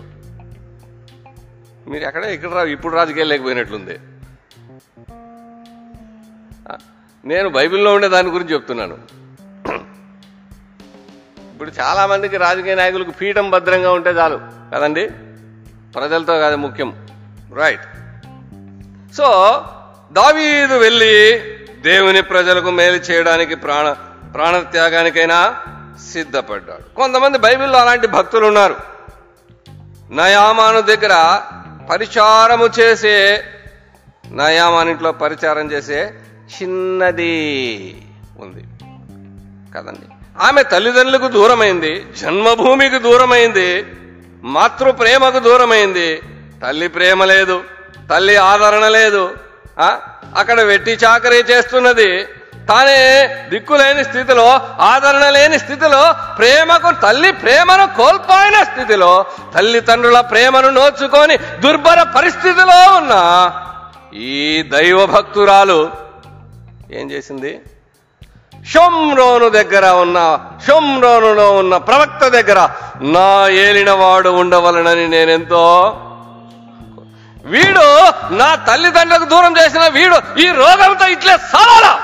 [1.90, 3.98] మీరు ఎక్కడ ఇక్కడ రా ఇప్పుడు రాజకీయాలు లేకపోయినట్లుంది
[7.24, 8.98] నేను బైబిల్లో ఉండే దాని గురించి చెప్తున్నాను.
[11.52, 14.40] ఇప్పుడు చాలా మందికి రాజకీయ నాయకులకు పీఠం భద్రంగా ఉంటే చాలు.
[14.74, 15.10] కదండి?
[15.94, 17.06] ప్రజలతో కాదు ముఖ్యం.
[17.54, 17.86] రైట్
[19.14, 19.26] సో
[20.12, 21.38] దావీదు వెళ్ళి
[21.80, 23.94] దేవుని ప్రజలకు మేలు చేయడానికి ప్రాణ
[24.34, 25.56] ప్రాణత్యాగానికైనా
[26.12, 26.94] సిద్ధపడ్డాడు.
[26.96, 28.76] కొంతమంది బైబిల్లో అలాంటి భక్తులు ఉన్నారు.
[30.10, 31.40] నయామాను దగ్గర
[31.90, 33.44] పరిచారము చేసే
[34.30, 36.14] నయామానింట్లో పరిచారం చేసే
[36.62, 37.36] చిన్నది
[38.40, 38.64] ఉంది.
[39.78, 40.06] కదండి.
[40.40, 43.84] ఆమె తల్లిదండ్రులకు దూరమైంది జన్మభూమికి దూరమైంది
[44.42, 46.22] మాతృ ప్రేమకు దూరమైంది.
[46.62, 47.64] తల్లి ప్రేమ లేదు
[48.10, 49.30] తల్లి ఆదరణ లేదు
[50.36, 52.10] అక్కడ వెట్టి చాకరీ చేస్తున్నది.
[52.68, 52.96] తానే
[53.50, 54.46] దిక్కులేని స్థితిలో
[54.88, 56.00] ఆదరణ లేని స్థితిలో
[56.38, 59.12] ప్రేమకు తల్లి ప్రేమను కోల్పోయిన స్థితిలో
[59.54, 63.14] తల్లిదండ్రుల ప్రేమను నోచుకొని దుర్భర పరిస్థితిలో ఉన్న
[64.12, 65.78] ఈ దైవ భక్తురాలు
[66.92, 67.52] ఏం చేసింది?
[68.72, 70.18] షోమ్రోను దగ్గర ఉన్న
[70.66, 72.60] షోమ్రోనులో ఉన్న ప్రవక్త దగ్గర
[73.16, 75.64] నా ఏలినవాడు ఉండవలనని నేనెంతో
[77.44, 77.86] వీడు
[78.34, 81.98] నా తల్లిదండ్రులకు దూరం చేసిన వీడు ఈ రోగంతో ఇట్లే సవాలా?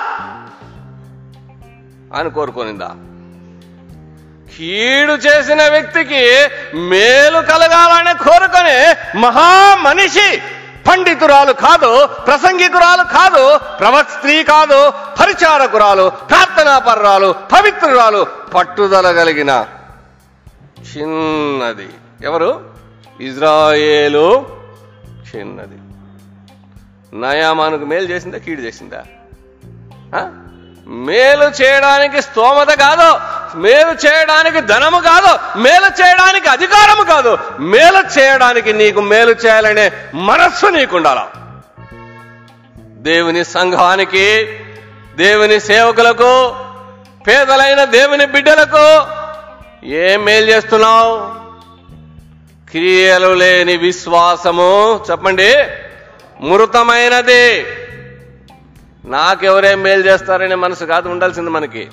[2.15, 2.91] అని కోరుకోనిందా?
[4.57, 6.23] కీడు చేసిన వ్యక్తికి
[6.79, 8.77] మేలు కలగాలని కోరుకొని
[9.19, 10.43] మహా మనిషి
[10.89, 19.65] పండితురాలు కాదు ప్రసంగికురాలు కాదు ప్రవక్ స్త్రీ కాదు పరిచారకురాలు ప్రార్థనాపర్రాలు పవిత్రురాలు పట్టుదల కలిగిన
[20.93, 21.89] చిన్నది.
[22.25, 22.61] ఎవరు?
[23.21, 24.47] ఇజ్రాయేలు.
[25.35, 25.79] చిన్నది
[27.21, 29.03] నయామానుకు మేలు చేసిందా కీడు చేసిందా?
[30.87, 33.09] మేలు చేయడానికి స్తోమత కాదు
[33.59, 41.21] మేలు చేయడానికి ధనము కాదు మేలు చేయడానికి అధికారము కాదు మేలు చేయడానికి నీకు మేలు చేయాలనే మనస్సు నీకుండాల.
[43.09, 44.27] దేవుని సంఘానికి
[45.17, 46.33] దేవుని సేవకులకు
[47.27, 48.87] పేదలైన దేవుని బిడ్డలకు
[49.87, 51.44] ఏం మేలు చేస్తున్నావు?
[52.75, 55.01] క్రియలు లేని విశ్వాసము.
[55.11, 55.55] చెప్పండి.
[56.41, 57.67] మృతమైనది.
[59.05, 61.89] నాకెవరేం మేలు చేస్తారనే మనసు కాదు ఉండాల్సింది మనకి.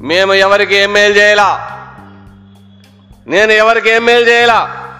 [0.00, 1.70] మేము ఎవరికి ఏం మేలు చేయాలా?
[3.26, 4.92] నేను ఎవరికి ఏం మేలు చేయాలా?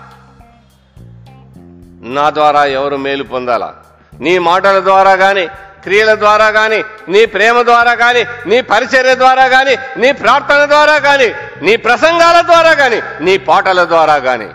[2.03, 3.75] నా ద్వారా ఎవరు మేలు పొందాలా?
[4.21, 5.47] నీ మాటల ద్వారా కానీ
[5.83, 11.35] క్రియల ద్వారా కానీ నీ ప్రేమ ద్వారా కానీ నీ పరిచర్య ద్వారా కానీ నీ ప్రార్థన ద్వారా కానీ
[11.63, 14.49] నీ ప్రసంగాల ద్వారా కానీ నీ పాటల ద్వారా కానీ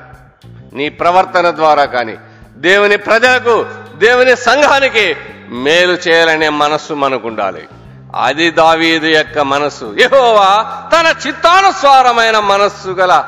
[0.74, 2.18] నీ ప్రవర్తన ద్వారా కానీ
[2.56, 5.16] దేవుని ప్రజలకు దేవుని సంఘానికి
[5.50, 7.68] మేలు చేయాలనే మనస్సు మనకుండాలి.
[8.16, 9.96] అది దావీదు యొక్క మనస్సు.
[10.00, 13.24] యెహోవా తన చిత్తానుస్వారమైన మనస్సు గల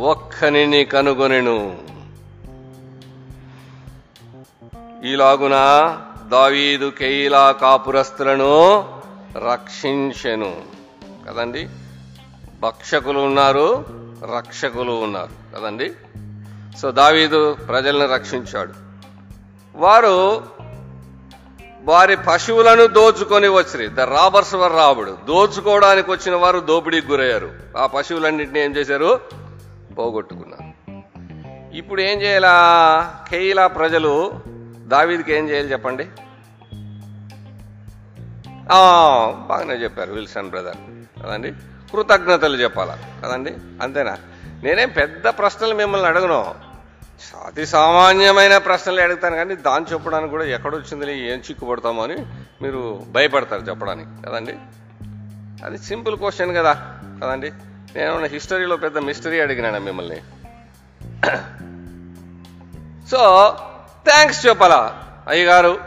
[0.00, 1.76] ఒక్కనిని కనుగొనెను
[5.04, 5.52] ఈలాగున
[6.28, 8.84] దావీదు కెయిలా కాపురస్తులను
[9.50, 10.56] రక్షించెను.
[11.28, 11.68] కదండి?
[12.60, 13.84] భక్షకులు ఉన్నారు.
[14.24, 15.56] రక్షకులు ఉన్నారు.
[15.56, 15.92] కదండి?
[16.78, 18.72] సో దావీదు ప్రజలను రక్షించాడు.
[19.74, 20.44] వారు
[21.84, 23.88] వారి పశువులను దోచుకొని వచ్చిరి.
[23.88, 25.18] ద రాబర్స్ వర్ రాబుడు.
[25.28, 27.50] దోచుకోవడానికి వచ్చిన వారు దోపిడీకి గురయ్యారు.
[27.76, 29.20] ఆ పశువులన్నింటినీ ఏం చేశారు?
[29.98, 30.92] పోగొట్టుకున్నారు.
[31.76, 33.24] ఇప్పుడు ఏం చేయాలా?
[33.30, 34.32] కేయిలా ప్రజలు
[34.78, 36.04] దావీదికి ఏం చేయాలి చెప్పండి?
[39.48, 40.76] బాగానే చెప్పారు విల్సన్ బ్రదర్.
[41.22, 41.52] కదండి?
[41.94, 42.98] కృతజ్ఞతలు చెప్పాలా.
[43.24, 43.54] కదండి?
[43.82, 44.18] అంతేనా?
[44.62, 46.54] నేనేం పెద్ద ప్రశ్నలు మిమ్మల్ని అడగను.
[47.46, 52.16] అతి సామాన్యమైన ప్రశ్నలు అడుగుతాను కానీ దాన్ని చెప్పడానికి కూడా ఎక్కడొచ్చింది ఏం చిక్కుపడతామో అని
[52.62, 54.28] మీరు భయపడతారు చెప్పడానికి.
[54.28, 54.54] కదండి?
[55.64, 56.72] అది సింపుల్ క్వశ్చన్ కదా.
[57.24, 57.50] కదండి?
[57.96, 60.16] నేను హిస్టరీలో పెద్ద మిస్టరీ అడిగినాను మిమ్మల్ని?
[63.10, 63.52] సో
[64.04, 65.78] థ్యాంక్స్ చెప్పాలా అయ్యగారు?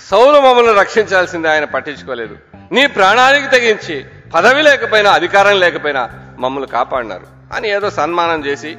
[0.00, 2.36] సౌలు మమ్మల్ని రక్షించాల్సిందే ఆయన పట్టించుకోలేదు.
[2.72, 7.54] నీ ప్రాణానికి తెగించి పదవి లేకపోయినా అధికారం లేకపోయినా మమ్మల్ని కాపాడినారు.
[7.54, 8.76] అని ఏదో సన్మానం చేసి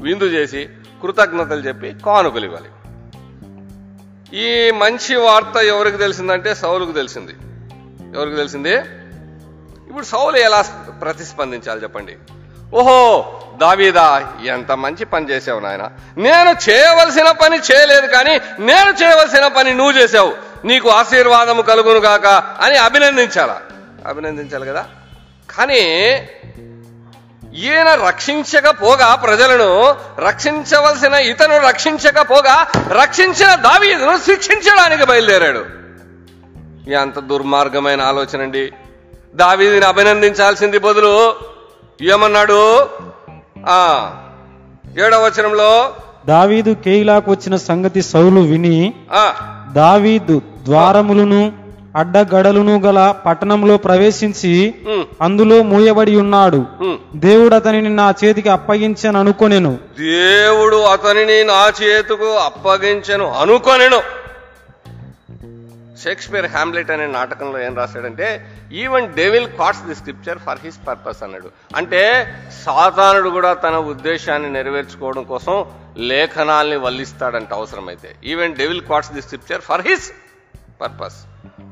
[0.00, 0.68] విందు చేసి
[1.02, 2.68] కృతజ్ఞతలు చెప్పి కానుకలు ఇవ్వాలి.
[4.36, 7.32] ఈ మంచి వార్త ఎవరికి తెలిసిందంటే సౌలుకు తెలిసింది.
[8.16, 8.74] ఎవరికి తెలిసింది?
[9.88, 10.62] ఇప్పుడు సౌలు ఎలా
[11.00, 12.16] ప్రతిస్పందించాలి చెప్పండి.
[12.74, 13.26] ఓహో
[13.60, 15.90] దావీదా ఎంత మంచి పని చేసావు నాయన.
[16.18, 20.32] నేను చేయవలసిన పని చేయలేదు కానీ నేను చేయవలసిన పని నువ్వు చేసావు
[20.64, 22.26] నీకు ఆశీర్వాదము కలుగును గాక
[22.60, 23.60] అని అభినందించాలా?
[24.06, 24.86] అభినందించాలి కదా?
[25.50, 25.82] కానీ
[27.56, 35.64] ఈయన రక్షించకపోగా ప్రజలను రక్షించవలసిన ఇతను రక్షించకపోగా రక్షించిన దావీదును శిక్షించడానికి బయలుదేరాడు.
[36.92, 38.72] ఎంత దుర్మార్గమైన ఆలోచన అండి.
[39.34, 41.34] దావీదిని అభినందించాల్సింది బదులు
[42.02, 42.88] ఏమన్నాడు?
[43.68, 43.80] ఆ
[45.04, 45.94] ఏడవ వచనంలో
[46.26, 49.24] దావీదు కేయిలాకు వచ్చిన సంగతి సౌలు విని ఆ
[49.72, 51.52] దావీదు ద్వారములను
[51.98, 54.52] అడ్డగడలును గల పట్టణంలో ప్రవేశించి
[55.22, 56.60] అందులో మూయబడి ఉన్నాడు.
[57.26, 59.72] దేవుడు అతనిని నా చేతికి అప్పగించను అనుకొనెను.
[60.00, 64.00] దేవుడు అతనిని నా చేతుకు అప్పగించెను అనుకొనెను.
[66.02, 68.26] షేక్స్పియర్ హ్యామ్లెట్ అనే నాటకంలో ఏం రాశాడంటే
[68.82, 71.48] even devil quotes the scripture for his purpose అన్నాడు.
[71.76, 72.02] అంటే
[72.64, 75.56] సాతానుడు కూడా తన ఉద్దేశాన్ని నెరవేర్చుకోవడం కోసం
[76.10, 78.10] లేఖనాల్ని వల్లిస్తాడంట అవసరమైతే.
[78.32, 80.08] Even devil quotes the scripture for his
[80.80, 81.18] purpose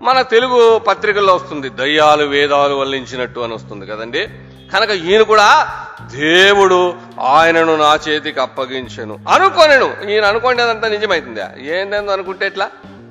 [0.02, 1.68] మన తెలుగు పత్రికల్లో వస్తుంది.
[1.68, 4.28] దయ్యాలు వేదాలు వల్లించినట్టు అని వస్తుంది కదండి.
[4.72, 5.68] కనుక ఈయన కూడా
[6.16, 9.18] దేవుడు ఆయనను నా చేతికి అప్పగించను.
[9.28, 10.10] అనుకోనేను.
[10.10, 11.50] ఈయన అనుకునేదంతా నిజమైతుందా?
[11.58, 12.70] ఏంటో అనుకుంటే ఎట్లా?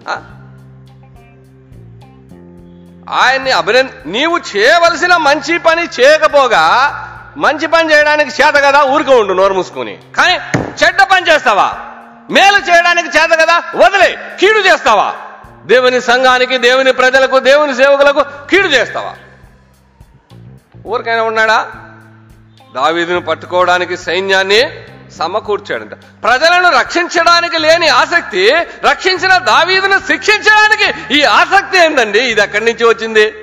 [0.10, 0.22] ఆ?
[3.10, 6.62] ఆయన్ని అభినంద నీవు చేయవలసిన మంచి పని చేయకపోగా
[7.38, 8.84] మంచి పని చేయడానికి చేత కదా?
[8.84, 9.98] ఊరికే ఉండు నోరు మూసుకొని.
[10.18, 10.34] కానీ
[10.84, 11.74] చెడ్డ పని చేస్తావా?
[12.32, 13.64] మేలు చేయడానికి చేత కదా?
[13.76, 15.14] వదిలే కీడు చేస్తావా?
[15.66, 19.16] దేవుని సంఘానికి దేవుని ప్రజలకు దేవుని సేవకులకు కీడు చేస్తావా?
[20.88, 21.72] ఊరికైనా ఉన్నాడా?
[22.76, 24.86] దావీదును పట్టుకోవడానికి సైన్యాన్ని
[25.18, 25.92] సమకూర్చాడంట.
[26.24, 28.52] ప్రజలను రక్షించడానికి లేని ఆసక్తి
[28.90, 32.20] రక్షించిన దావీదును శిక్షించడానికి ఈ ఆసక్తి ఏందండి?
[32.20, 33.34] ఇది ఎక్కడి నుంచి వచ్చింది?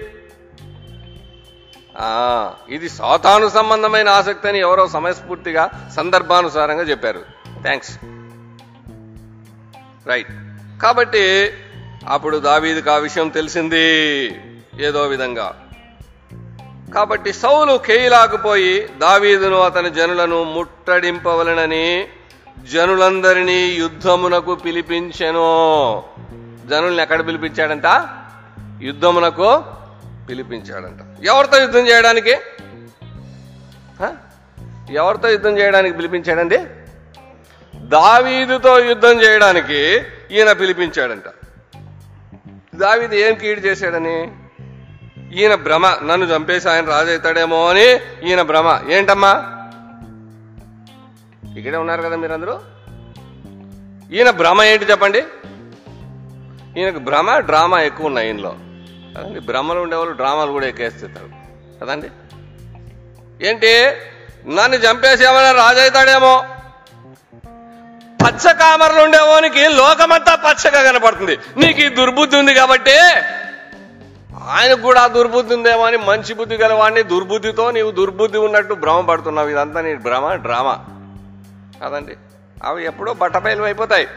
[1.98, 7.22] ఆ ఇది సాతాను సంబంధమైన ఆసక్తి అని ఎవరో సమయస్ఫూర్తిగా సందర్భానుసారంగా చెప్పారు.
[7.62, 7.90] Thanks
[10.08, 10.32] right.
[10.82, 11.52] కాబట్టి
[12.08, 14.26] అప్పుడు దావీదుకు ఆ విషయం తెలిసింది.
[14.80, 15.68] ఏదో విధంగా.
[16.94, 22.08] కాబట్టి సౌలు కేయిలాకు పోయి దావీదును అతని జనులను ముట్టడింపవలనని
[22.72, 26.02] జనులందరినీ యుద్ధమునకు పిలిపించెను.
[26.66, 27.86] జనుల్ని ఎక్కడ పిలిపించాడంట?
[28.82, 29.64] యుద్ధమునకు
[30.28, 31.26] పిలిపించాడంట.
[31.26, 32.36] ఎవరితో యుద్ధం చేయడానికి?
[34.90, 36.58] ఎవరితో యుద్ధం చేయడానికి పిలిపించాడండి?
[37.74, 41.24] దావీదుతో యుద్ధం చేయడానికి ఈయన పిలిపించాడంట.
[42.74, 44.32] దావిది ఏం కీడు చేశాడని?
[45.34, 45.86] ఈయన భ్రమ.
[45.86, 47.92] నన్ను చంపేసి ఆయన రాజవుతాడేమో అని
[48.28, 48.80] ఈయన భ్రమ.
[48.88, 49.32] ఏంటమ్మా?
[51.58, 52.60] ఇక్కడే ఉన్నారు కదా మీరందరూ?
[54.12, 55.24] ఈయన భ్రమ ఏంటి చెప్పండి?
[56.76, 58.56] ఈయనకు భ్రమ డ్రామా ఎక్కువ ఉన్నాయి ఈయనలో.
[59.18, 61.28] కదండి భ్రమలు ఉండేవాళ్ళు డ్రామాలు కూడా ఎక్కేస్తారు
[61.80, 62.10] కదండి?
[63.48, 63.86] ఏంటి?
[64.48, 66.44] నన్ను చంపేసి ఏమైనా రాజవుతాడేమో
[68.22, 71.38] పచ్చ కామరలు ఉండేవానికి లోకమంతా పచ్చగా కనపడుతుంది.
[71.56, 72.98] నీకు ఈ దుర్బుద్ధి ఉంది కాబట్టి
[74.48, 79.48] ఆయనకు కూడా దుర్బుద్ధి ఉందేమో అని మంచి బుద్ధి గలవాడిని దుర్బుద్ధితో నీవు దుర్బుద్ధి ఉన్నట్టు భ్రమ పడుతున్నావు.
[79.48, 80.78] ఇదంతా నీ భ్రమ డ్రామా.
[81.80, 82.16] కాదండి.
[82.64, 84.08] అవి ఎప్పుడో బట్టబయలు అయిపోతాయి.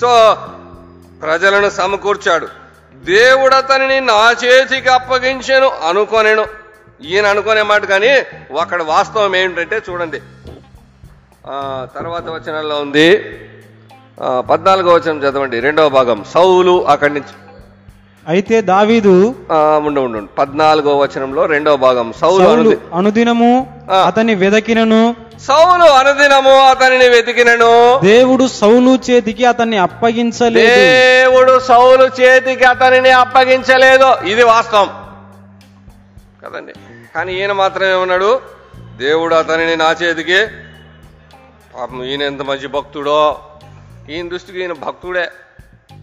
[0.00, 0.38] సో
[1.22, 2.48] ప్రజలను సమకూర్చాడు.
[2.94, 6.46] దేవుడు అతనిని నా చేతికి అప్పగించెను అనుకోనేను.
[7.02, 8.10] ఈయన అనుకునే మాట కానీ
[8.60, 10.22] అక్కడ వాస్తవం ఏంటంటే చూడండి.
[11.96, 13.18] తర్వాత వచనంలో ఉంది.
[14.50, 15.60] పద్నాలుగో వచనం చదవండి.
[15.60, 16.24] రెండవ భాగం.
[16.34, 17.60] సౌలు అక్కడి నుంచి
[18.28, 20.26] అయితే దావీదు ఉండు ఉండు.
[20.38, 22.12] పద్నాలుగో వచనంలో రెండవ భాగం.
[22.20, 23.80] సౌలు సౌలు అనుది- అనుదినము.
[24.06, 25.16] అతని వెదకినను.
[25.40, 28.00] సౌలు అనుదినము అతనిని వెతికినను.
[28.04, 30.66] దేవుడు సౌలు చేతికి అతన్ని అప్పగించలేదు.
[30.66, 34.26] దేవుడు సౌలు చేతికి అతనిని అప్పగించలేదు.
[34.26, 34.88] ఇది వాస్తవం.
[36.44, 36.72] కదండి?
[37.14, 38.40] కానీ ఈయన మాత్రం ఏమన్నాడు
[38.96, 40.46] దేవుడు అతనిని నా చేతికి
[41.76, 43.20] పాపం ఈయన ఎంత మంచి భక్తుడో
[44.10, 45.24] ఈయన దృష్టికి ఈయన భక్తుడే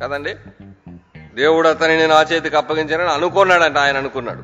[0.01, 0.33] కదండి?
[1.35, 4.43] దేవుడు అతనిని నా చేతికి అప్పగించారని అనుకున్నాడంట ఆయన అనుకున్నాడు.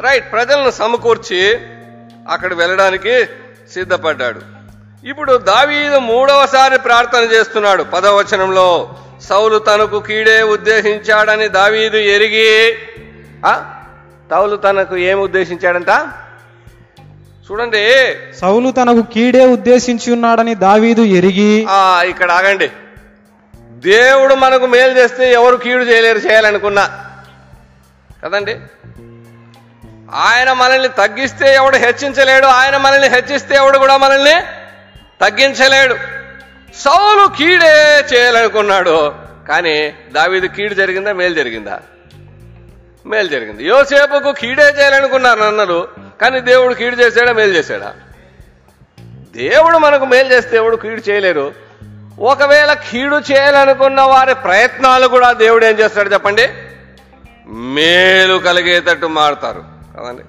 [0.00, 1.40] రైట్ ప్రజలను సమకూర్చి
[2.34, 3.14] అక్కడ వెళ్ళడానికి
[3.72, 4.40] సిద్ధపడ్డాడు.
[5.08, 7.82] ఇప్పుడు దావీదు మూడవసారి ప్రార్థన చేస్తున్నాడు.
[7.82, 8.68] పదవచనంలో
[9.28, 12.50] సౌలు తనకు కీడే ఉద్దేశించాడని దావీదు ఎరిగి
[13.46, 13.64] తౌలు
[14.30, 15.92] సౌలు తనకు ఏం ఉద్దేశించాడంట?
[17.46, 17.82] చూడండి.
[18.40, 22.70] సౌలు తనకు కీడే ఉద్దేశించి ఉన్నాడని దావీదు ఎరిగి ఆ ఇక్కడ ఆగండి.
[23.70, 26.90] దేవుడు మనకు మేలు చేస్తే ఎవరు కీడు చేయలేరు చేయాలనుకున్నా.
[28.24, 28.56] కదండి?
[30.14, 34.34] ఆయన మనల్ని తగ్గిస్తే ఎవడు హెచ్చించలేడు ఆయన మనల్ని హెచ్చిస్తే ఎవడు కూడా మనల్ని
[35.20, 35.94] తగ్గించలేడు.
[36.74, 39.12] సౌలు కీడే చేయాలనుకున్నాడు
[39.48, 41.80] కానీ దావీదు కీడు జరిగిందా మేలు జరిగిందా?
[43.06, 43.68] మేలు జరిగింది.
[43.68, 45.88] యోసేపుకు కీడే చేయాలనుకున్నారు అన్నారు
[46.20, 47.94] కానీ దేవుడు కీడు చేశాడా మేలు చేశాడా?
[49.36, 51.54] దేవుడు మనకు మేలు చేస్తే దేవుడు కీడు చేయలేరు
[52.18, 56.48] ఒకవేళ కీడు చేయాలనుకున్న వారి ప్రయత్నాలు కూడా దేవుడు ఏం చేస్తాడు చెప్పండి?
[57.48, 59.64] మేలు కలిగేటట్టు మారుతారు.
[59.98, 60.22] కదండి?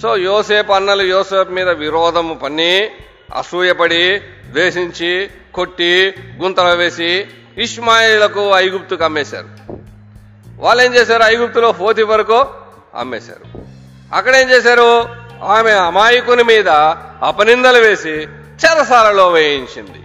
[0.00, 2.90] సో యోసేపు అన్నలు యోసేపు మీద విరోధము పన్ని
[3.36, 7.26] అసూయపడి ద్వేషించి కొట్టి గుంతలో వేసి
[7.58, 9.75] ఇష్మాయిలకు ఐగుప్తుకు అమ్మేశారు.
[10.58, 11.22] వాళ్ళు ఏం చేశారు?
[11.22, 12.46] ఐగుప్తులో పోతి వరకు
[12.94, 13.60] అమ్మేశారు.
[14.14, 15.08] అక్కడ ఏం చేశారు?
[15.44, 16.68] ఆమె అమాయకుని మీద
[17.22, 18.28] అపనిందలు వేసి
[18.64, 20.02] చెరసాలలో వేయించింది.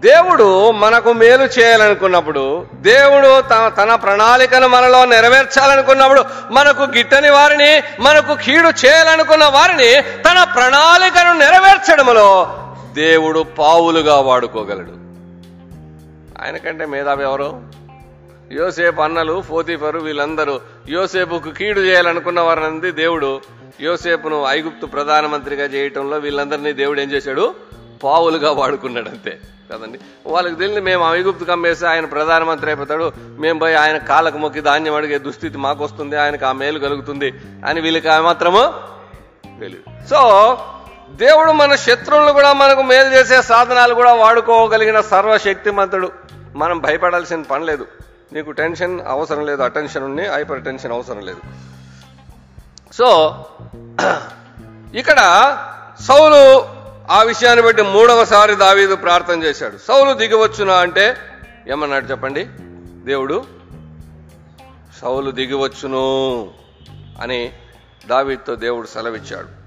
[0.00, 8.68] దేవుడు మనకు మేలు చేయాలనుకున్నప్పుడు దేవుడు తన తన ప్రణాళికను మనలో నెరవేర్చాలనుకున్నప్పుడు మనకు గిట్టని వారిని మనకు కీడు
[8.68, 12.58] చేయాలనుకున్న వారిని తన ప్రణాళికను నెరవేర్చడంలో
[12.92, 14.99] దేవుడు పావులుగా వాడుకోగలడు.
[16.40, 17.62] ఆయనకంటే మేధావి ఎవరు?
[18.52, 20.60] యోసేపు అన్నలు ఫోతీఫరు వీళ్ళందరూ.
[20.88, 23.40] యోసేపుకు కీడు చేయాలనుకున్న వారినంది దేవుడు.
[23.80, 27.54] యోసేపును ఐగుప్తు ప్రధానమంత్రిగా చేయటంలో వీళ్ళందరినీ దేవుడు ఏం చేశాడు?
[28.04, 29.38] పావులుగా వాడుకున్నాడు అంతే
[29.72, 29.98] కదండి?
[30.26, 33.12] వాళ్ళకి తెలియదు మేము ఐగుప్తు కమ్మేసి ఆయన ప్రధానమంత్రి అయిపోతాడు.
[33.18, 37.34] మేము పోయి ఆయన కాళ్ళకు మొక్కి ధాన్యం అడిగే దుస్థితి మాకు వస్తుంది ఆయనకు ఆ మేలు కలుగుతుంది
[37.66, 38.72] అని వీళ్ళకి ఆ మాత్రము
[39.60, 40.08] తెలియదు.
[40.08, 40.18] సో
[41.12, 46.12] దేవుడు మన శత్రువులను కూడా మనకు మేలు చేసే సాధనాలు కూడా వాడుకోగలిగిన సర్వశక్తిమంతుడు.
[46.56, 47.86] మనం భయపడాల్సిన పని లేదు.
[48.32, 49.62] నీకు టెన్షన్ అవసరం లేదు.
[49.62, 51.40] అటెన్షన్ ఉంది హైపర్ టెన్షన్ అవసరం లేదు.
[52.92, 53.36] సో
[54.94, 55.16] ఇక్కడ
[56.00, 56.66] సౌలు
[57.10, 59.78] ఆ విషయాన్ని బట్టి మూడవసారి దావీదు ప్రార్థన చేశాడు.
[59.88, 61.16] సౌలు దిగివచ్చునా అంటే
[61.68, 62.46] ఏమన్నాడు చెప్పండి?
[63.06, 63.44] దేవుడు
[65.00, 66.50] సౌలు దిగివచ్చును
[67.22, 67.52] అని
[68.06, 69.59] దావీదుతో దేవుడు సెలవిచ్చాడు.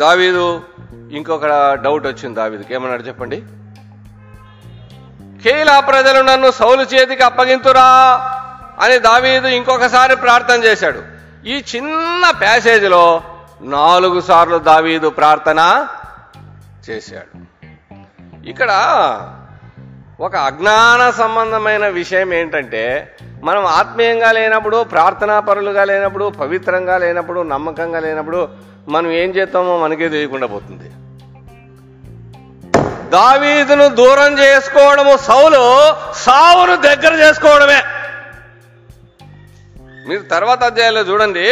[0.00, 0.62] దావీదు
[1.12, 2.74] ఇంకొక డౌట్ వచ్చింది దావీదుకి.
[2.74, 3.42] ఏమన్నాడు చెప్పండి?
[5.42, 7.86] కేలా ప్రజలు నన్ను సౌలు చేతికి అప్పగింతురా
[8.80, 11.02] అని దావీదు ఇంకొకసారి ప్రార్థన చేశాడు.
[11.46, 13.22] ఈ చిన్న ప్యాసేజ్లో
[13.62, 15.86] నాలుగు సార్లు దావీదు ప్రార్థన
[16.90, 17.32] చేశాడు.
[18.48, 18.70] ఇక్కడ
[20.20, 22.82] ఒక అజ్ఞాన సంబంధమైన విషయం ఏంటంటే
[23.42, 28.48] మనం ఆత్మీయంగా లేనప్పుడు ప్రార్థనా పరులుగా లేనప్పుడు పవిత్రంగా లేనప్పుడు నమ్మకంగా లేనప్పుడు
[28.88, 30.88] మనం ఏం చేస్తామో మనకే తెలియకుండా పోతుంది.
[33.10, 35.62] దావీదును దూరం చేసుకోవడము సౌలు
[36.14, 37.80] సావును దగ్గర చేసుకోవడమే.
[40.08, 41.46] మీరు తర్వాత అధ్యాయంలో చూడండి.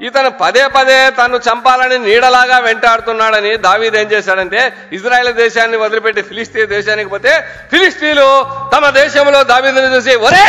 [0.00, 4.60] ఇతను పదే పదే తను చంపాలని నీడలాగా వెంటాడుతున్నాడని దావీదు ఏం చేశాడంటే
[4.92, 7.32] ఇజ్రాయెల్ దేశాన్ని వదిలిపెట్టి ఫిలిస్తీ దేశానికి పోతే
[7.70, 8.28] ఫిలిస్తీన్లు
[8.74, 10.46] తమ దేశంలో దావీదుని చూసి ఒరే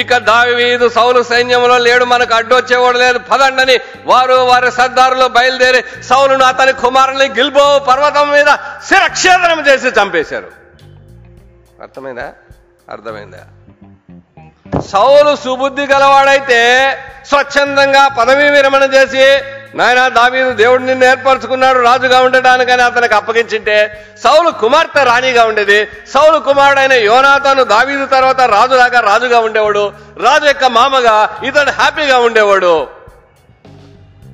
[0.00, 3.76] ఇక దావీదు సౌలు సైన్యంలో లేడు మనకు అడ్డొచ్చేవాడు లేదు పదండని
[4.06, 8.50] వారు వారి సర్దారులు బయలుదేరి సౌలును అతని కుమారుని గిల్బో పర్వతం మీద
[8.88, 10.50] శిరక్షేదనం చేసి చంపేశారు.
[11.82, 12.26] అర్థమైందా?
[12.90, 13.42] అర్థమైందా?
[14.80, 16.62] సౌలు సుబుద్ధి గలవాడైతే
[17.28, 19.42] స్వచ్ఛందంగా పదవీ విరమణ చేసి
[19.76, 25.88] నాయన దావీదు దేవుడు నిన్ను ఏర్పరచుకున్నాడు రాజుగా ఉండటానికని అతనికి అప్పగించింటే సౌలు కుమార్తె రాణిగా ఉండేది.
[26.14, 29.92] సౌలు కుమారుడైన యోనాతను దావీదు తర్వాత రాజులాగా రాజుగా ఉండేవాడు.
[30.22, 32.86] రాజు యొక్క మామగా ఇతడు హ్యాపీగా ఉండేవాడు.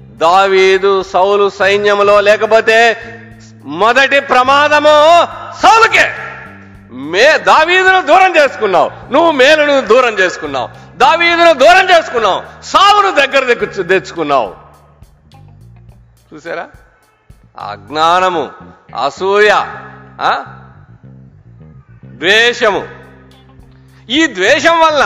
[0.01, 2.97] దావీదు సౌలు సైన్యంలో లేకపోతే
[3.64, 5.24] మొదటి ప్రమాదము
[5.62, 6.11] సౌలుకే.
[6.93, 9.12] మే దావీదును దూరం చేసుకున్నావు.
[9.12, 10.68] నువ్వు మేలును దూరం చేసుకున్నావు.
[10.97, 12.62] దావీదును దూరం చేసుకున్నావు.
[12.62, 14.55] సావును దగ్గర తెచ్చుకున్నావు.
[16.34, 16.68] చూసారా?
[17.70, 18.51] అజ్ఞానము
[19.05, 19.53] అసూయ
[22.05, 22.88] ద్వేషము.
[24.11, 25.05] ఈ ద్వేషం వల్ల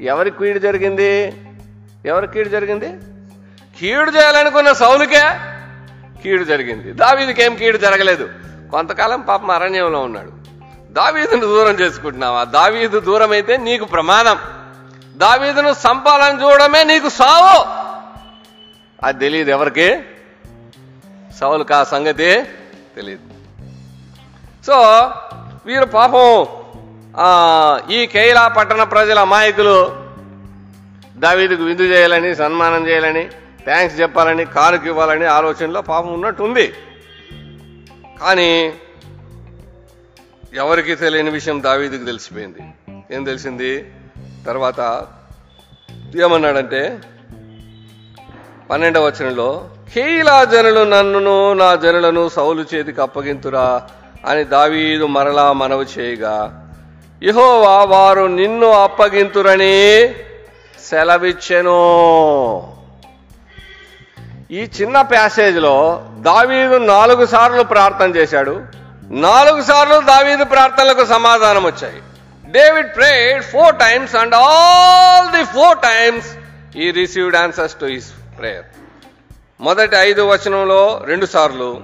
[0.00, 1.32] ఎవరికి కీడు జరిగింది?
[2.06, 2.88] ఎవరి కీడు జరిగింది?
[3.80, 5.22] కీడు చేయాలనుకున్న సౌలుకే
[6.22, 6.92] కీడు జరిగింది.
[6.92, 8.28] దావీదుకి ఏం కీడు జరగలేదు.
[8.70, 10.32] కొంతకాలం పాపం అరణ్యంలో ఉన్నాడు.
[10.92, 12.44] దావీదును దూరం చేసుకుంటున్నావా?
[12.44, 14.38] దావీదు దూరం అయితే నీకు ప్రమాదం.
[15.16, 17.56] దావీదును సంపాలని చూడడమే నీకు సావు.
[19.06, 19.88] అది తెలియదు ఎవరికి?
[21.40, 22.28] సౌలుకు ఆ సంగతి
[22.96, 23.22] తెలియదు
[24.66, 24.76] సో
[25.66, 26.28] వీరు పాపం
[27.90, 29.76] ఈ కేయిలా పట్టణ ప్రజల అమాయకులు
[31.16, 33.24] దావీదుకు విందు చేయాలని సన్మానం చేయాలని
[33.64, 36.66] థ్యాంక్స్ చెప్పాలని కానుక ఇవ్వాలని ఆలోచనలో పాపం ఉన్నట్టుంది.
[38.20, 38.72] కానీ
[40.54, 42.58] ఎవరికి తెలియని విషయం దావీదుకు తెలిసిపోయింది.
[43.14, 43.92] ఏం తెలిసింది?
[44.46, 45.06] తర్వాత
[46.16, 46.98] ఏమన్నాడంటే
[48.70, 53.88] పన్నెండవ వచనంలో కేయిలా జనులు నన్నును నా జనులను సౌలు చేతికి అప్పగింతురా
[54.26, 56.60] అని దావీదు మరలా మనవి చేయగా
[57.22, 60.14] ఇహోవా వారు నిన్ను అప్పగింతురని
[60.90, 61.80] సెలవిచ్చెను.
[64.50, 68.60] ఈ చిన్న ప్యాసేజ్లో దావీదు నాలుగు సార్లు ప్రార్థన చేశాడు.
[69.10, 72.02] నాలుగు సార్లు దావీదు ప్రార్థనలకు సమాధానం వచ్చాయి.
[72.50, 76.26] David prayed four times and all the four times
[76.76, 78.64] he received answers to his prayer
[79.60, 81.80] మొదటి ఐదు వచనంలో రెండు సార్లు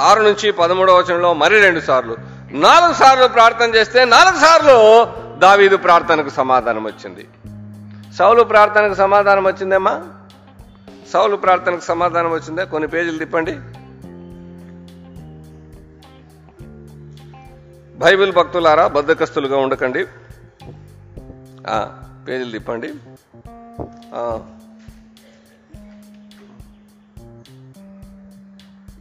[0.00, 2.16] ఆరు నుంచి పదమూడవ వచనంలో మరి రెండు సార్లు.
[2.50, 5.06] నాలుగు సార్లు ప్రార్థన చేస్తే నాలుగు సార్లు
[5.38, 7.28] దావీదు ప్రార్థనకు సమాధానం వచ్చింది.
[8.18, 10.00] సౌలు ప్రార్థనకు సమాధానం వచ్చిందేమ్మా?
[11.12, 12.64] సౌలు ప్రార్థనకు సమాధానం వచ్చిందా?
[12.64, 13.52] కొన్ని పేజీలు తిప్పండి.
[17.98, 20.04] బైబిల్ భక్తులారా బద్దకస్తులుగా ఉండకండి.
[22.28, 22.88] పేజీలు తిప్పండి.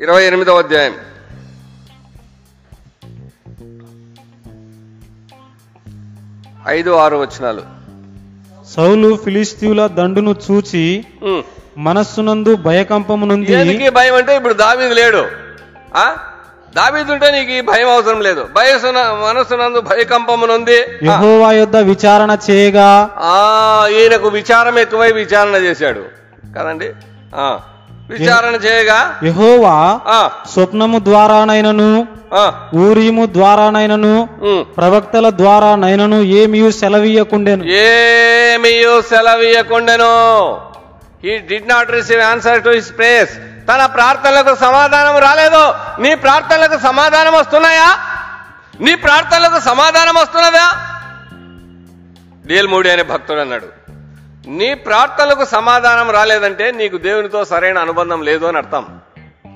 [0.04, 0.94] ఇరవై ఎనిమిదవ అధ్యాయం.
[6.68, 7.64] ఐదు ఆరు వచనాలు.
[8.66, 11.06] సౌలు ఫిలిస్తీయుల దండును చూచి.
[11.78, 15.26] మనస్సునందు భయకంపము నుండి దేనికి భయం అంటే ఇప్పుడు దావీదు లేడు.
[15.96, 16.14] ఆ?
[16.76, 18.48] దావీదు ఉంటే నీకు ఈ భయం అవసరం లేదు.
[18.56, 20.78] భయసున మనసునందు భయకంపమునుంది.
[21.04, 26.02] యెహోవా యొద్ద విచారణ చేయగా ఆ ఈయనకు విచారం ఎక్కువై విచారణ చేశాడు.
[26.60, 26.90] కదండి?
[27.36, 27.60] ఆ.
[28.10, 30.30] విచారణ చేయగా యెహోవా ఆ.
[30.54, 32.70] స్వప్నము ద్వారానైనను ఆ.
[32.76, 34.30] ఊరీము ద్వారానైనను.
[34.78, 37.64] ప్రవక్తల ద్వారానైనను ఏమియు సెలవీయకుండెను?
[37.64, 40.72] ఏమియు సెలవీయకుండెను?
[41.24, 45.74] He did not receive answer to his prays తన ప్రార్థనలకు సమాధానం రాలేదు?
[46.02, 47.98] నీ ప్రార్థనలకు సమాధానం వస్తున్నాయా?
[48.82, 50.68] నీ ప్రార్థనలకు సమాధానం వస్తున్నదా?
[52.46, 53.68] డిఎల్ మూడి అనే భక్తుడు అన్నాడు.
[54.48, 59.00] నీ ప్రార్థనలకు సమాధానం రాలేదంటే నీకు దేవునితో సరైన అనుబంధం లేదు అని అర్థం.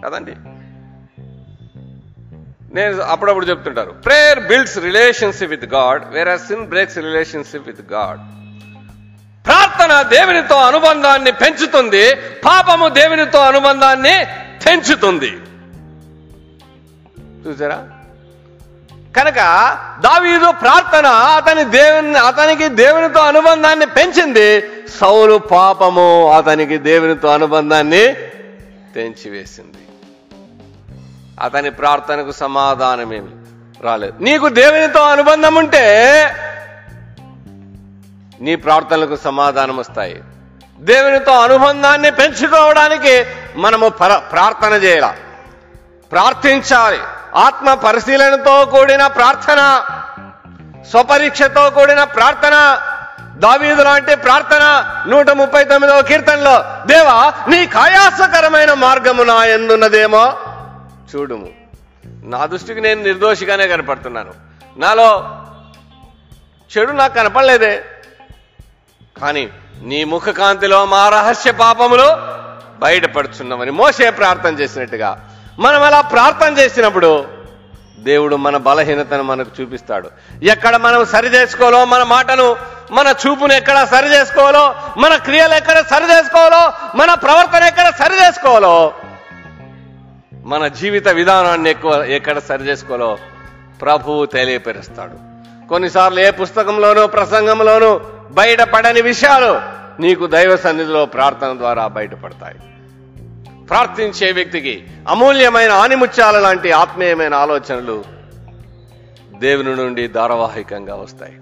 [0.05, 0.35] కదండి?
[2.75, 3.91] నేను అప్పుడప్పుడు చెప్తుంటారు.
[3.91, 8.19] Prayer builds relationship with God where sin breaks relationship with God
[9.77, 12.03] ప్రార్థన దేవునితో అనుబంధాన్ని పెంచుతుంది
[12.45, 14.15] పాపము దేవునితో అనుబంధాన్ని
[14.65, 15.31] పెంచుతుంది.
[17.43, 17.79] చూసారా?
[19.17, 19.39] కనుక
[19.99, 21.07] దావీదు ప్రార్థన
[21.37, 24.47] అతని దేవుని అతనికి దేవునితో అనుబంధాన్ని పెంచింది
[25.01, 26.07] సౌలు పాపము
[26.37, 28.05] అతనికి దేవునితో అనుబంధాన్ని
[28.95, 29.83] తెంచివేసింది
[31.41, 33.33] అతని ప్రార్థనకు సమాధానమేమి
[33.81, 34.15] రాలేదు.
[34.21, 35.85] నీకు దేవునితో అనుబంధం ఉంటే
[38.41, 40.23] నీ ప్రార్థనలకు సమాధానం వస్తాయి.
[40.79, 43.25] దేవునితో అనుబంధాన్ని పెంచుకోవడానికి
[43.55, 45.13] మనము పర- ప్రార్థన చేయాల.
[46.11, 46.99] ప్రార్థించాలి.
[47.35, 49.81] ఆత్మ పరిశీలనతో కూడిన ప్రార్థన
[50.89, 52.79] స్వపరీక్షతో కూడిన ప్రార్థన
[53.35, 60.33] దావీదు లాంటి ప్రార్థన నూట ముప్పై తొమ్మిదవ కీర్తనలో దేవా నీ కాయాసకరమైన మార్గము నా ఎందున్నదేమో
[61.15, 61.49] చూడుము.
[62.05, 64.33] నా దృష్టికి నేను నిర్దోషిగానే కనపడుతున్నాను.
[64.77, 65.41] నాలో
[66.77, 67.85] చెడు నాకు కనపడలేదే.
[69.21, 69.43] కానీ
[69.89, 72.07] నీ ముఖ కాంతిలో మా రహస్య పాపములు
[72.79, 75.09] బయటపడుచున్నామని మోసే ప్రార్థన చేసినట్టుగా.
[75.59, 77.11] మనం అలా ప్రార్థన చేసినప్పుడు
[77.99, 80.07] దేవుడు మన బలహీనతను మనకు చూపిస్తాడు.
[80.43, 82.47] ఎక్కడ మనం సరి చేసుకోవాలో మన మాటను
[82.91, 84.63] మన చూపును ఎక్కడ సరి చేసుకోవాలో
[84.97, 88.75] మన క్రియలు ఎక్కడ సరి చేసుకోవాలో మన ప్రవర్తన ఎక్కడ సరి చేసుకోవాలో
[90.51, 93.17] మన జీవిత విధానాన్ని ఎక్కువ ఎక్కడ సరి చేసుకోవాలో
[93.81, 95.15] ప్రభువు తెలియపరుస్తాడు.
[95.67, 97.91] కొన్నిసార్లు ఏ పుస్తకంలోనూ ప్రసంగంలోనూ
[98.31, 102.59] బయటపడని విషయాలు నీకు దైవ సన్నిధిలో ప్రార్థన ద్వారా బయటపడతాయి.
[103.65, 108.03] ప్రార్థించే వ్యక్తికి అమూల్యమైన ఆనిముత్యాల లాంటి ఆత్మీయమైన ఆలోచనలు
[109.39, 111.37] దేవుని నుండి ధారావాహికంగా వస్తాయి.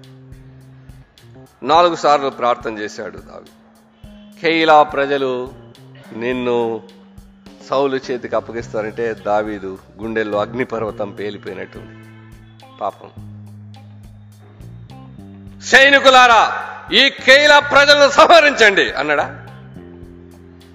[1.63, 5.51] నాలుగు సార్లు ప్రార్థన చేశాడు దావి కేయిలా ప్రజలు
[6.15, 6.81] నిన్ను
[7.69, 12.05] సౌలు చేతికి అప్పగిస్తారంటే దావీదు గుండెల్లో అగ్నిపర్వతం పేలిపోయినట్టుంది.
[12.81, 13.32] పాపం.
[15.65, 16.53] సైనికులారా
[16.93, 19.45] ఈ కేల ప్రజలను సంహరించండి అన్నాడా?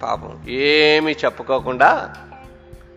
[0.03, 2.15] పాపం ఏమీ చెప్పుకోకుండా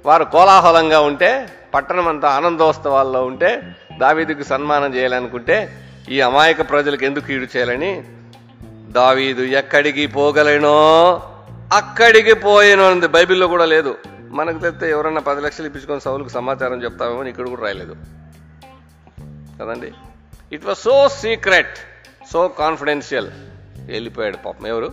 [0.06, 7.44] వారు కోలాహలంగా ఉంటే పట్టణం అంతా ఆనందోత్సవాల్లో ఉంటే దావీదుకు సన్మానం చేయాలనుకుంటే ఈ అమాయక ప్రజలకు ఎందుకు ఈడు
[7.44, 8.04] చేయాలని?
[8.88, 10.76] దావీదు ఎక్కడికి పోగలేనో
[11.72, 13.98] అక్కడికి పోయేనో అనేది బైబిల్లో కూడా లేదు.
[14.30, 17.96] మనకు తెలిస్తే ఎవరన్నా పది లక్షలు ఇప్పించుకొని సౌలుకు సమాచారం చెప్తామేమో అని ఇక్కడ కూడా రాయలేదు.
[19.60, 19.92] కదండి?
[20.52, 21.78] It was so secret
[22.32, 23.30] so confidential
[23.86, 24.66] వెళ్ళిపోయాడు పాపం.
[24.66, 24.92] ఎవరు?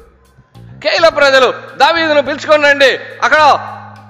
[0.84, 1.54] కేల ప్రజలు.
[1.78, 3.40] దావీదును పిలుచుకోనండి అక్కడ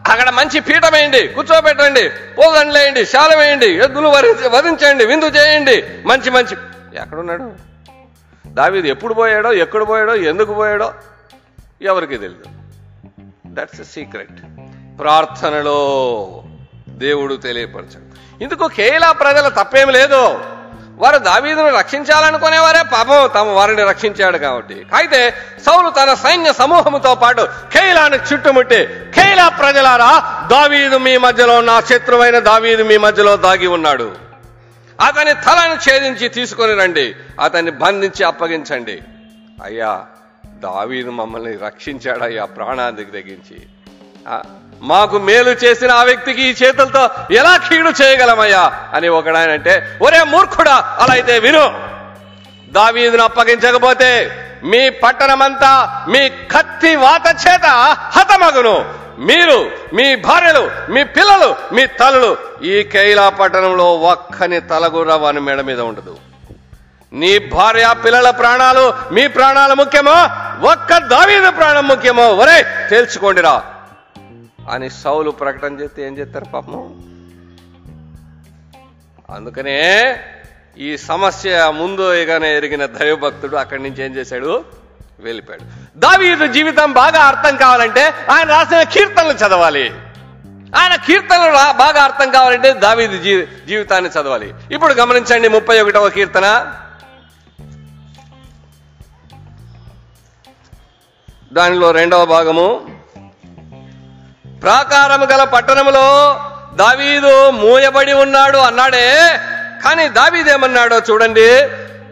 [0.10, 1.28] అక్కడ మంచి పీఠం వేయండి.
[1.28, 2.10] కూర్చోబెట్టండి.
[2.10, 3.66] పోగండి వేయండి శాల వేయండి.
[3.66, 4.08] ఎద్దులు
[4.48, 5.06] వధించండి.
[5.06, 5.84] విందు చేయండి.
[6.06, 6.58] మంచి మంచి.
[6.98, 7.54] ఎక్కడున్నాడు?
[8.48, 10.94] దావీదు ఎప్పుడు పోయాడో ఎక్కడ పోయాడో ఎందుకు పోయాడో
[11.82, 12.44] ఎవరికి తెలియదు
[13.48, 14.42] దట్స్ సీక్రెట్
[15.00, 16.44] ప్రార్థనలో
[16.90, 18.44] దేవుడు తెలియపరచాడు.
[18.44, 20.40] ఇందుకు కేలా ప్రజల తప్పేం లేదు.
[21.00, 24.78] వారు దావీదును రక్షించాలనుకునేవారే పాపం తమ వారిని రక్షించాడు కాబట్టి.
[25.00, 25.20] అయితే
[25.66, 27.44] సౌలు తన సైన్య సమూహముతో పాటు
[27.76, 28.82] ఖైలాను చుట్టుముట్టి
[29.18, 30.12] ఖైలా ప్రజలారా
[30.56, 34.10] దావీదు మీ మధ్యలో నా శత్రువైన దావీదు మీ మధ్యలో దాగి ఉన్నాడు.
[35.00, 37.08] అతని తలను ఛేదించి తీసుకొని రండి
[37.44, 38.98] అతన్ని బంధించి అప్పగించండి.
[39.64, 39.92] అయ్యా
[40.68, 43.60] దావీదు మమ్మల్ని రక్షించాడయ్యా ప్రాణానికి తెగించి.
[44.82, 50.98] మాకు మేలు చేసిన ఆ వ్యక్తికి ఈ చేతులతో ఎలా కీడు చేయగలమయ్యా అని ఒకడాయన అంటే ఒరే మూర్ఖుడా
[51.00, 51.90] అలా అయితే విను.
[52.70, 54.32] దావీదును అప్పగించకపోతే
[54.64, 57.66] మీ పట్టణమంతా మీ కత్తి వాత చేత
[58.16, 58.94] హతమగును.
[59.20, 66.18] మీరు మీ భార్యలు మీ పిల్లలు మీ తలలు ఈ కైలా పట్టణంలో ఒక్కని తలగురవని మెడ మీద ఉండదు.
[67.14, 70.30] నీ భార్య పిల్లల ప్రాణాలు మీ ప్రాణాలు ముఖ్యమో
[70.68, 72.28] ఒక్క దావీదు ప్రాణం ముఖ్యమో.
[72.28, 73.62] ఒరే తేల్చుకోండిరా.
[74.70, 77.04] అని సౌలు ప్రకటన చేస్తే ఏం చేస్తారు పాపం?
[79.30, 80.18] అందుకనే
[80.78, 84.66] ఈ సమస్య ముందు ఇగానే ఎరిగిన దైవభక్తుడు అక్కడి నుంచి ఏం చేశాడు?
[85.20, 86.00] వెళ్ళిపోయాడు.
[86.00, 89.90] దావీదు జీవితం బాగా అర్థం కావాలంటే ఆయన రాసిన కీర్తనలు చదవాలి.
[90.76, 94.54] ఆయన కీర్తనలు బాగా అర్థం కావాలంటే దావీదు జీ జీవితాన్ని చదవాలి.
[94.72, 96.76] ఇప్పుడు గమనించండి ముప్పై ఒకటవ కీర్తన.
[101.54, 102.99] దానిలో రెండవ భాగము.
[104.62, 106.40] ప్రాకారము గల పట్టణములో
[106.74, 109.40] దావీదు మూయబడి ఉన్నాడు అన్నాడే.
[109.84, 111.68] కానీ దావీదేమన్నాడో చూడండి.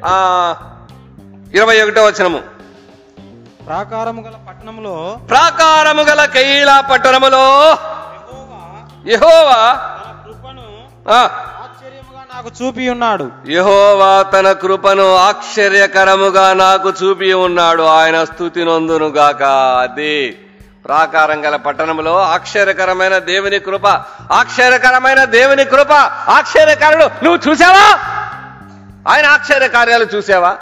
[0.05, 0.55] ఆ
[1.53, 2.39] ఇరవై ఒకటో వచనము.
[3.65, 7.77] ప్రాకారము గల పట్టణంలో ప్రాకారము గల కైలా పట్టణములో
[9.07, 9.59] యెహోవా
[12.33, 13.31] నాకు చూపి ఉన్నాడు.
[13.49, 17.83] యెహోవా తన కృపను ఆశ్చర్యకరముగా నాకు చూపి ఉన్నాడు.
[17.83, 19.43] ఆయన స్థుతి నొందునుగాక.
[19.83, 20.46] అది
[20.87, 23.87] ప్రాకారం గల పట్టణంలో ఆశ్చర్యకరమైన దేవుని కృప
[24.31, 25.91] ఆశ్చర్యకరమైన దేవుని కృప
[26.29, 27.05] ఆశ్చర్యకరుడు.
[27.23, 27.99] నువ్వు చూసావా?
[29.13, 30.57] ఆయన ఆశ్చర్య కార్యాలు చూసావా?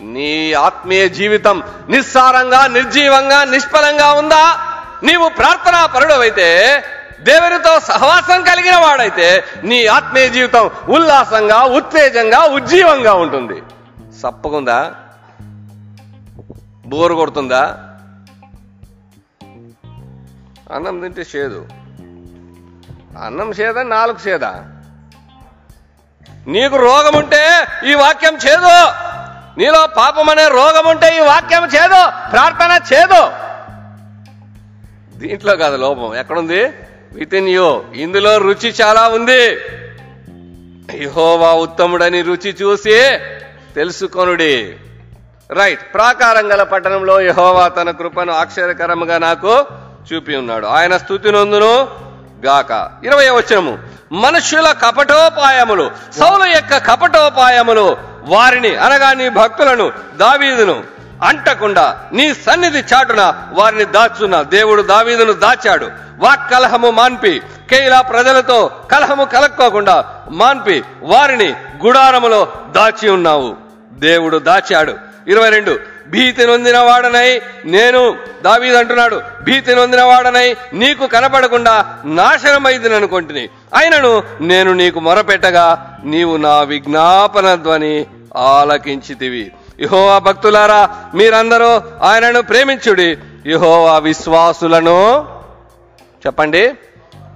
[0.00, 4.56] నీ ఆత్మీయ జీవితం నిస్సారంగా నిర్జీవంగా నిష్ఫలంగా ఉందా?
[5.02, 6.82] నీవు ప్రార్థనా పరుడవైతే
[7.20, 13.62] దేవునితో సహవాసం కలిగిన వాడైతే నీ ఆత్మీయ జీవితం ఉల్లాసంగా ఉత్తేజంగా ఉజ్జీవంగా ఉంటుంది.
[14.22, 14.92] సప్పకుందా?
[16.86, 17.78] బోరు కొడుతుందా?
[20.72, 21.68] అన్నం తింటే చేదు.
[23.24, 24.64] అన్నం చేదా నాలుగు చేదా?
[26.46, 28.84] నీకు రోగం ఉంటే ఈ వాక్యం చేదు.
[29.58, 32.30] నీలో పాపం అనే రోగం ఉంటే ఈ వాక్యం చేదు.
[32.30, 33.30] ప్రార్థన చేదు.
[35.18, 36.14] దీంట్లో కాదు లోపం.
[36.14, 36.72] ఎక్కడుంది?
[37.12, 39.58] విత్ ఇన్ యూ ఇందులో రుచి చాలా ఉంది.
[41.04, 43.18] యహోవా ఉత్తముడని రుచి చూసి
[43.74, 44.76] తెలుసుకొనుడి.
[45.50, 49.64] రైట్ ప్రాకారం గల పట్టణంలో యహోవా తన కృపను ఆశ్చర్యకరముగా నాకు
[50.12, 50.66] చూపి ఉన్నాడు.
[50.66, 51.88] ఆయన స్థుతి నందును
[52.44, 52.90] గాక.
[53.04, 53.78] ఇరవై వచనము.
[54.12, 60.84] మనుష్యుల కపటోపాయములు సౌలు యొక్క కపటోపాయములు వారిని అనగా నీ భక్తులను దావీదును
[61.22, 65.88] అంటకుండా నీ సన్నిధి చాటున వారిని దాచున్న దేవుడు దావీదును దాచాడు.
[66.18, 71.54] వాక్ కలహము మాన్పి కేలా ప్రజలతో కలహము కలక్కోకుండా మాన్పి వారిని
[71.86, 73.56] గుడారములో దాచి ఉన్నావు.
[73.92, 74.94] దేవుడు దాచాడు.
[75.28, 75.78] ఇరవై రెండు.
[76.10, 83.48] భీతి నొందిన వాడనై నేను దావీదు అంటున్నాడు భీతి నొందిన వాడనై నీకు కనపడకుండా నాశనమైంది అనుకుంటుని.
[83.74, 88.06] అయినను నేను నీకు మొరపెట్టగా నీవు నా విజ్ఞాపన ధ్వని
[88.36, 89.52] ఆలకించితివి.
[89.80, 93.18] యహోవా భక్తులారా మీరందరూ ఆయనను ప్రేమించుడి.
[93.46, 95.26] యహోవా విశ్వాసులను
[96.26, 96.72] చెప్పండి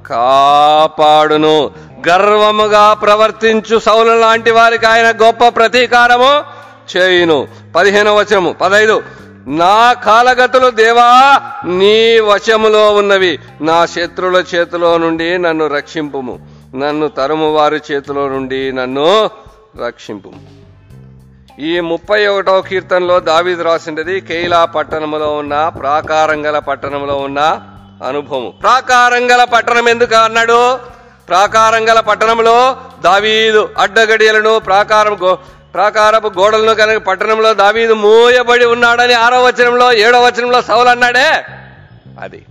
[0.07, 1.71] కాపాడును.
[2.09, 6.54] గర్వముగా ప్రవర్తించు సౌలు లాంటి వారికి ఆయన గొప్ప ప్రతీకారము.
[6.97, 7.49] చేయును.
[7.77, 8.53] పదిహేను వచనము.
[8.53, 9.03] పదైదు.
[9.47, 13.39] నా కాలగతులు దేవా నీ వశములో ఉన్నవి.
[13.61, 16.39] నా శత్రుల చేతిలో నుండి నన్ను రక్షింపుము.
[16.77, 19.31] నన్ను తరుము వారి చేతిలో నుండి నన్ను
[19.87, 20.65] రక్షింపుము.
[21.61, 27.61] ఈ ముప్పై ఒకటవ కీర్తనలో దావీద్ రాసిండది కేలా పట్టణములో ఉన్న ప్రాకారంగల పట్టణంలో ఉన్న
[28.07, 30.77] అనుభవం ప్రాకారంగల పట్టణం ఎందుకు అన్నాడు?
[31.29, 35.39] ప్రాకారంగల పట్టణంలో దావీదు అడ్డగడియలను ప్రాకారం
[35.75, 41.45] ప్రాకారపు గోడలను కనుక పట్టణంలో దావీదు మూయబడి ఉన్నాడని ఆరో వచనంలో ఏడో వచనంలో సౌలు అన్నాడే?
[42.21, 42.47] అది.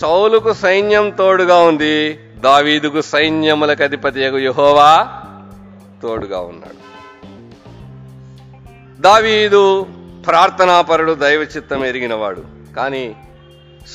[0.00, 5.08] సౌలుకు సైన్యం తోడుగా ఉంది దావీదుకు సైన్యములకు అధిపతి యహోవా
[6.02, 6.84] తోడుగా ఉన్నాడు.
[9.02, 9.86] దావీదు
[10.26, 12.42] ప్రార్థనాపరుడు దైవ చిత్తం ఎరిగినవాడు.
[12.76, 13.16] కానీ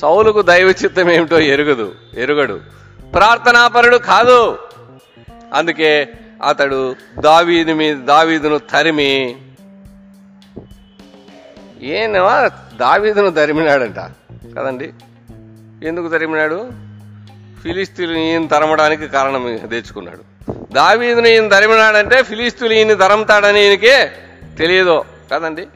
[0.01, 2.59] సౌలుకు దైవ చిత్తం ఏమిటో ఎరుగదు ఎరుగడు.
[3.13, 4.57] ప్రార్థనాపరుడు కాదు.
[5.53, 6.13] అందుకే
[6.43, 9.35] అతడు దావీదు మీద దావీదును తరిమి
[11.81, 13.95] ఏనవా దావీదును తరిమినాడంట.
[14.57, 14.93] కదండి?
[15.87, 16.71] ఎందుకు తరిమినాడు?
[17.63, 20.51] ఫిలిస్తీన్లు ఈయన తరమడానికి కారణం తెచ్చుకున్నాడు.
[20.73, 24.05] దావీదును ఈయన తరిమినాడంటే ఫిలిస్తీన్లు ఈయన తరమతాడని ఈయనకి
[24.57, 25.03] తెలియదు.
[25.33, 25.67] కదండి?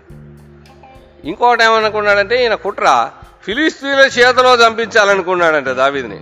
[1.23, 3.09] ఇంకోటి ఏమనుకున్నాడంటే ఈయన కుట్ర
[3.43, 6.17] ఫిలిస్తీన్ల చేతిలో చంపించాలనుకున్నాడంట దావీదిని.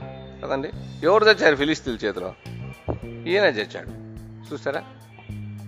[0.46, 0.70] కదండి?
[1.04, 2.34] ఎవరు తెచ్చారు ఫిలిస్తీన్ల చేతిలో?
[3.28, 4.01] ఈయన తెచ్చాడు.
[4.54, 4.82] చూసారా?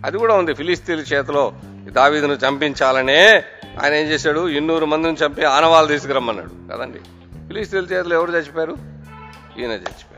[0.05, 0.53] అది కూడా ఉంది.
[0.53, 1.53] ఫిలిస్తీన్ చేతిలో
[1.87, 3.43] దావీదును చంపించాలనే
[3.83, 4.47] ఆయన ఏం చేశాడు?
[4.47, 6.77] ఇన్నూరు మందిని చంపి ఆనవాళ్ళు తీసుకురమ్మన్నాడు.
[6.77, 6.99] కదండి?
[7.47, 8.75] ఫిలిస్తీన్ చేతిలో ఎవరు చచ్చిపోయారు?
[9.59, 10.13] ఈయన చచ్చిపోయారు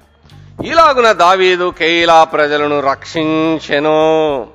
[0.65, 4.47] ఇలాగున దావీదు కేయిలా ప్రజలను రక్షించెను.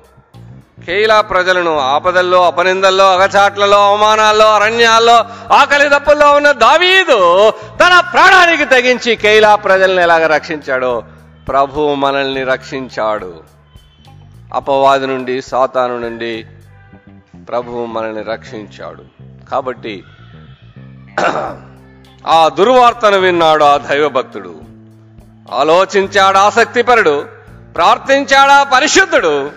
[0.85, 5.15] కేయిలా ప్రజలను ఆపదల్లో అపనిందల్లో అగచాట్లలో అవమానాల్లో అరణ్యాల్లో
[5.53, 11.03] ఆకలి దప్పుల్లో ఉన్న దావీదు తన ప్రాణానికి తెగించి కేయిలా ప్రజల్ని ఎలాగ రక్షించాడో?
[11.47, 13.60] ప్రభు మనల్ని రక్షించాడు.
[14.53, 16.45] అపవాది నుండి సాతాను నుండి
[17.49, 19.03] ప్రభు మనల్ని రక్షించాడు.
[19.49, 20.03] కాబట్టి
[22.27, 24.55] ఆ దుర్వార్తను విన్నాడు ఆ దైవభక్తుడు.
[25.51, 27.25] ఆలోచించాడా ఆసక్తిపరుడు
[27.75, 29.51] ప్రార్థించాడా పరిశుద్ధుడు.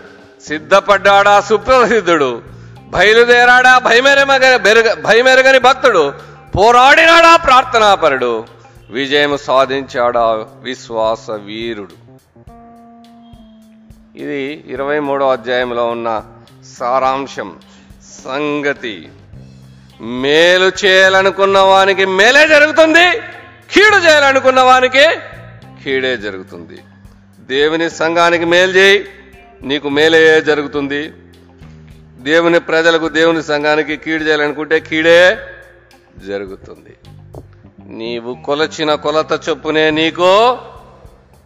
[0.47, 2.42] సిద్ధపడ్డాడా సుప్రసిద్ధుడు.
[2.88, 6.12] బయలుదేరాడా భయమెరగని భయమెరగని భక్తుడు.
[6.57, 8.45] పోరాడినాడా ప్రార్థనాపరుడు.
[8.90, 10.22] విజయం సాధించాడా
[10.62, 12.03] విశ్వాస వీరుడు.
[14.17, 16.23] ఇది ఇరవై మూడో అధ్యాయంలో ఉన్న
[16.79, 17.59] సారాంశం.
[18.25, 19.09] సంగతి.
[20.01, 23.11] మేలు చేయాలనుకున్న వానికి మేలే జరుగుతుంది
[23.73, 25.07] కీడు చేయాలనుకున్న వానికి
[25.85, 26.79] కీడే జరుగుతుంది.
[27.41, 29.07] దేవుని సంఘానికి మేలు చేయి
[29.62, 31.12] నీకు మేలే జరుగుతుంది.
[32.19, 35.39] దేవుని ప్రజలకు దేవుని సంఘానికి కీడు చేయాలనుకుంటే కీడే
[36.27, 36.97] జరుగుతుంది.
[37.87, 40.59] నీవు కొలచిన కొలత చొప్పునే నీకు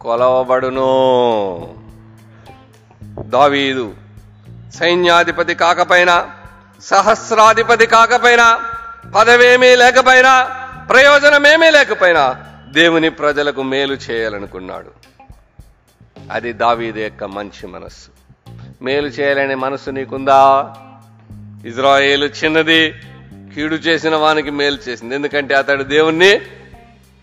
[0.01, 1.88] కొలవబడును.
[3.17, 3.93] దావీదు
[4.75, 6.29] సైన్యాధిపతి కాకపోయినా
[6.83, 8.59] సహస్రాధిపతి కాకపోయినా
[9.15, 10.43] పదవేమీ లేకపోయినా
[10.89, 14.91] ప్రయోజనమేమీ లేకపోయినా దేవుని ప్రజలకు మేలు చేయాలనుకున్నాడు.
[16.31, 18.09] అది దావీదు యొక్క మంచి మనస్సు.
[18.81, 20.73] మేలు చేయాలనే మనస్సు నీకుందా?
[21.65, 22.91] ఇజ్రాయేలు చిన్నది
[23.55, 25.15] కీడు చేసిన వానికి మేలు చేసింది.
[25.15, 26.39] ఎందుకంటే అతడు దేవుణ్ణి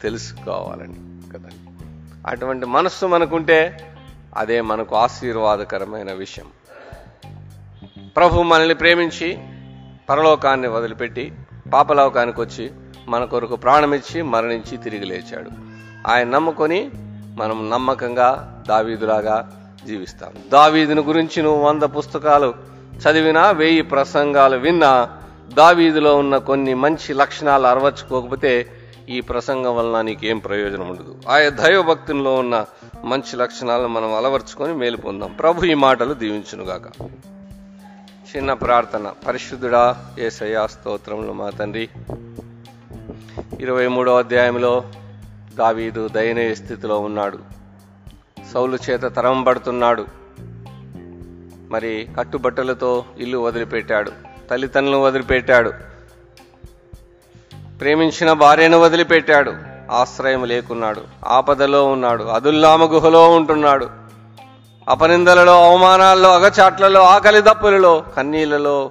[0.03, 0.95] తెలుసుకోవాలని
[1.35, 1.49] కదా.
[2.27, 3.93] అటువంటి మనస్సు మనకుంటే
[4.37, 6.47] అదే మనకు ఆశీర్వాదకరమైన విషయం.
[8.17, 9.39] ప్రభు మనల్ని ప్రేమించి
[10.09, 11.33] పరలోకాన్ని వదిలిపెట్టి
[11.73, 12.71] పాపలోకానికి వచ్చి
[13.09, 15.51] మన కొరకు ప్రాణమిచ్చి మరణించి తిరిగి లేచాడు.
[16.07, 16.91] ఆయన నమ్ముకొని
[17.37, 20.31] మనం నమ్మకంగా దావీదులాగా జీవిస్తాం.
[20.53, 22.55] దావీదుని గురించి నువ్వు వంద పుస్తకాలు
[22.97, 25.11] చదివినా వెయ్యి ప్రసంగాలు విన్నా
[25.55, 28.76] దావీదులో ఉన్న కొన్ని మంచి లక్షణాలు అరవర్చుకోకపోతే
[29.09, 31.19] ఈ ప్రసంగం వలన నీకేం ప్రయోజనం ఉండదు.
[31.29, 32.67] ఆయా దైవభక్తుల్లో ఉన్న
[33.05, 35.33] మంచి లక్షణాలను మనం అలవర్చుకొని మేలు పొందాం.
[35.33, 37.11] ప్రభు ఈ మాటలు దీవించునుగాక.
[38.37, 39.13] చిన్న ప్రార్థన.
[39.27, 41.89] పరిశుద్ధుడా ఏసయ్యా స్తోత్రంలో మా తండ్రి.
[43.61, 44.85] ఇరవై మూడో అధ్యాయంలో
[45.55, 47.39] దావీదు దయనీయ స్థితిలో ఉన్నాడు.
[48.55, 50.07] సౌలు చేత తరమబడుతున్నాడు
[51.71, 54.13] మరి కట్టుబట్టలతో ఇల్లు వదిలిపెట్టాడు.
[54.51, 55.96] తల్లిదండ్రులను వదిలిపెట్టాడు.
[57.81, 59.53] ప్రేమించిన భార్యను వదిలిపెట్టాడు.
[59.91, 61.01] ఆశ్రయం లేకున్నాడు.
[61.27, 62.25] ఆపదలో ఉన్నాడు.
[62.25, 63.89] అదుల్లామ గుహలో ఉంటున్నాడు.
[64.89, 68.91] అపనిందలలో అవమానాల్లో అగచాట్లలో ఆకలి దప్పులలో కన్నీళ్ళలో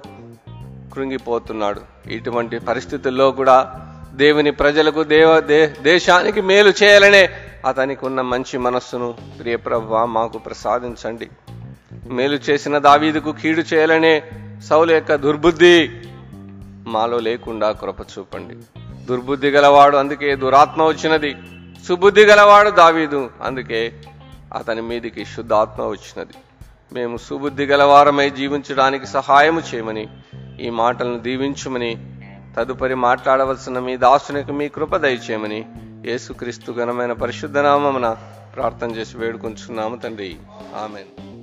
[0.94, 1.80] కృంగిపోతున్నాడు.
[2.08, 3.72] ఇటువంటి పరిస్థితుల్లో కూడా
[4.14, 7.30] దేవుని ప్రజలకు దేవ దే- దేశానికి మేలు చేయాలనే
[7.66, 11.28] అతనికి ఉన్న మంచి మనస్సును ప్రియప్రభ మాకు ప్రసాదించండి.
[12.10, 14.22] మేలు చేసిన దావీదుకు కీడు చేయాలనే
[14.70, 15.90] సౌలు యొక్క దుర్బుద్ధి
[16.86, 18.80] మాలో లేకుండా కృప చూపండి.
[19.04, 21.36] దుర్బుద్ధి గలవాడు అందుకే దురాత్మ వచ్చినది.
[21.88, 23.92] సుబుద్ధి గలవాడు దావీదు అందుకే
[24.54, 26.32] అతని మీదికి శుద్ధాత్మ వచ్చినది.
[26.92, 30.08] మేము సుబుద్ధి గలవారమై జీవించడానికి సహాయము చేయమని
[30.60, 32.20] ఈ మాటలను దీవించుమని
[32.58, 35.64] తదుపరి మాట్లాడవలసిన మీ దాసునికి మీ కృప దయచేయమని
[36.06, 38.16] యేసుక్రీస్తు ఘనమైన పరిశుద్ధ నామమున
[38.56, 40.36] ప్రార్థన చేసి వేడుకొంచున్నాము తండ్రి.
[40.74, 41.35] ఆమెను.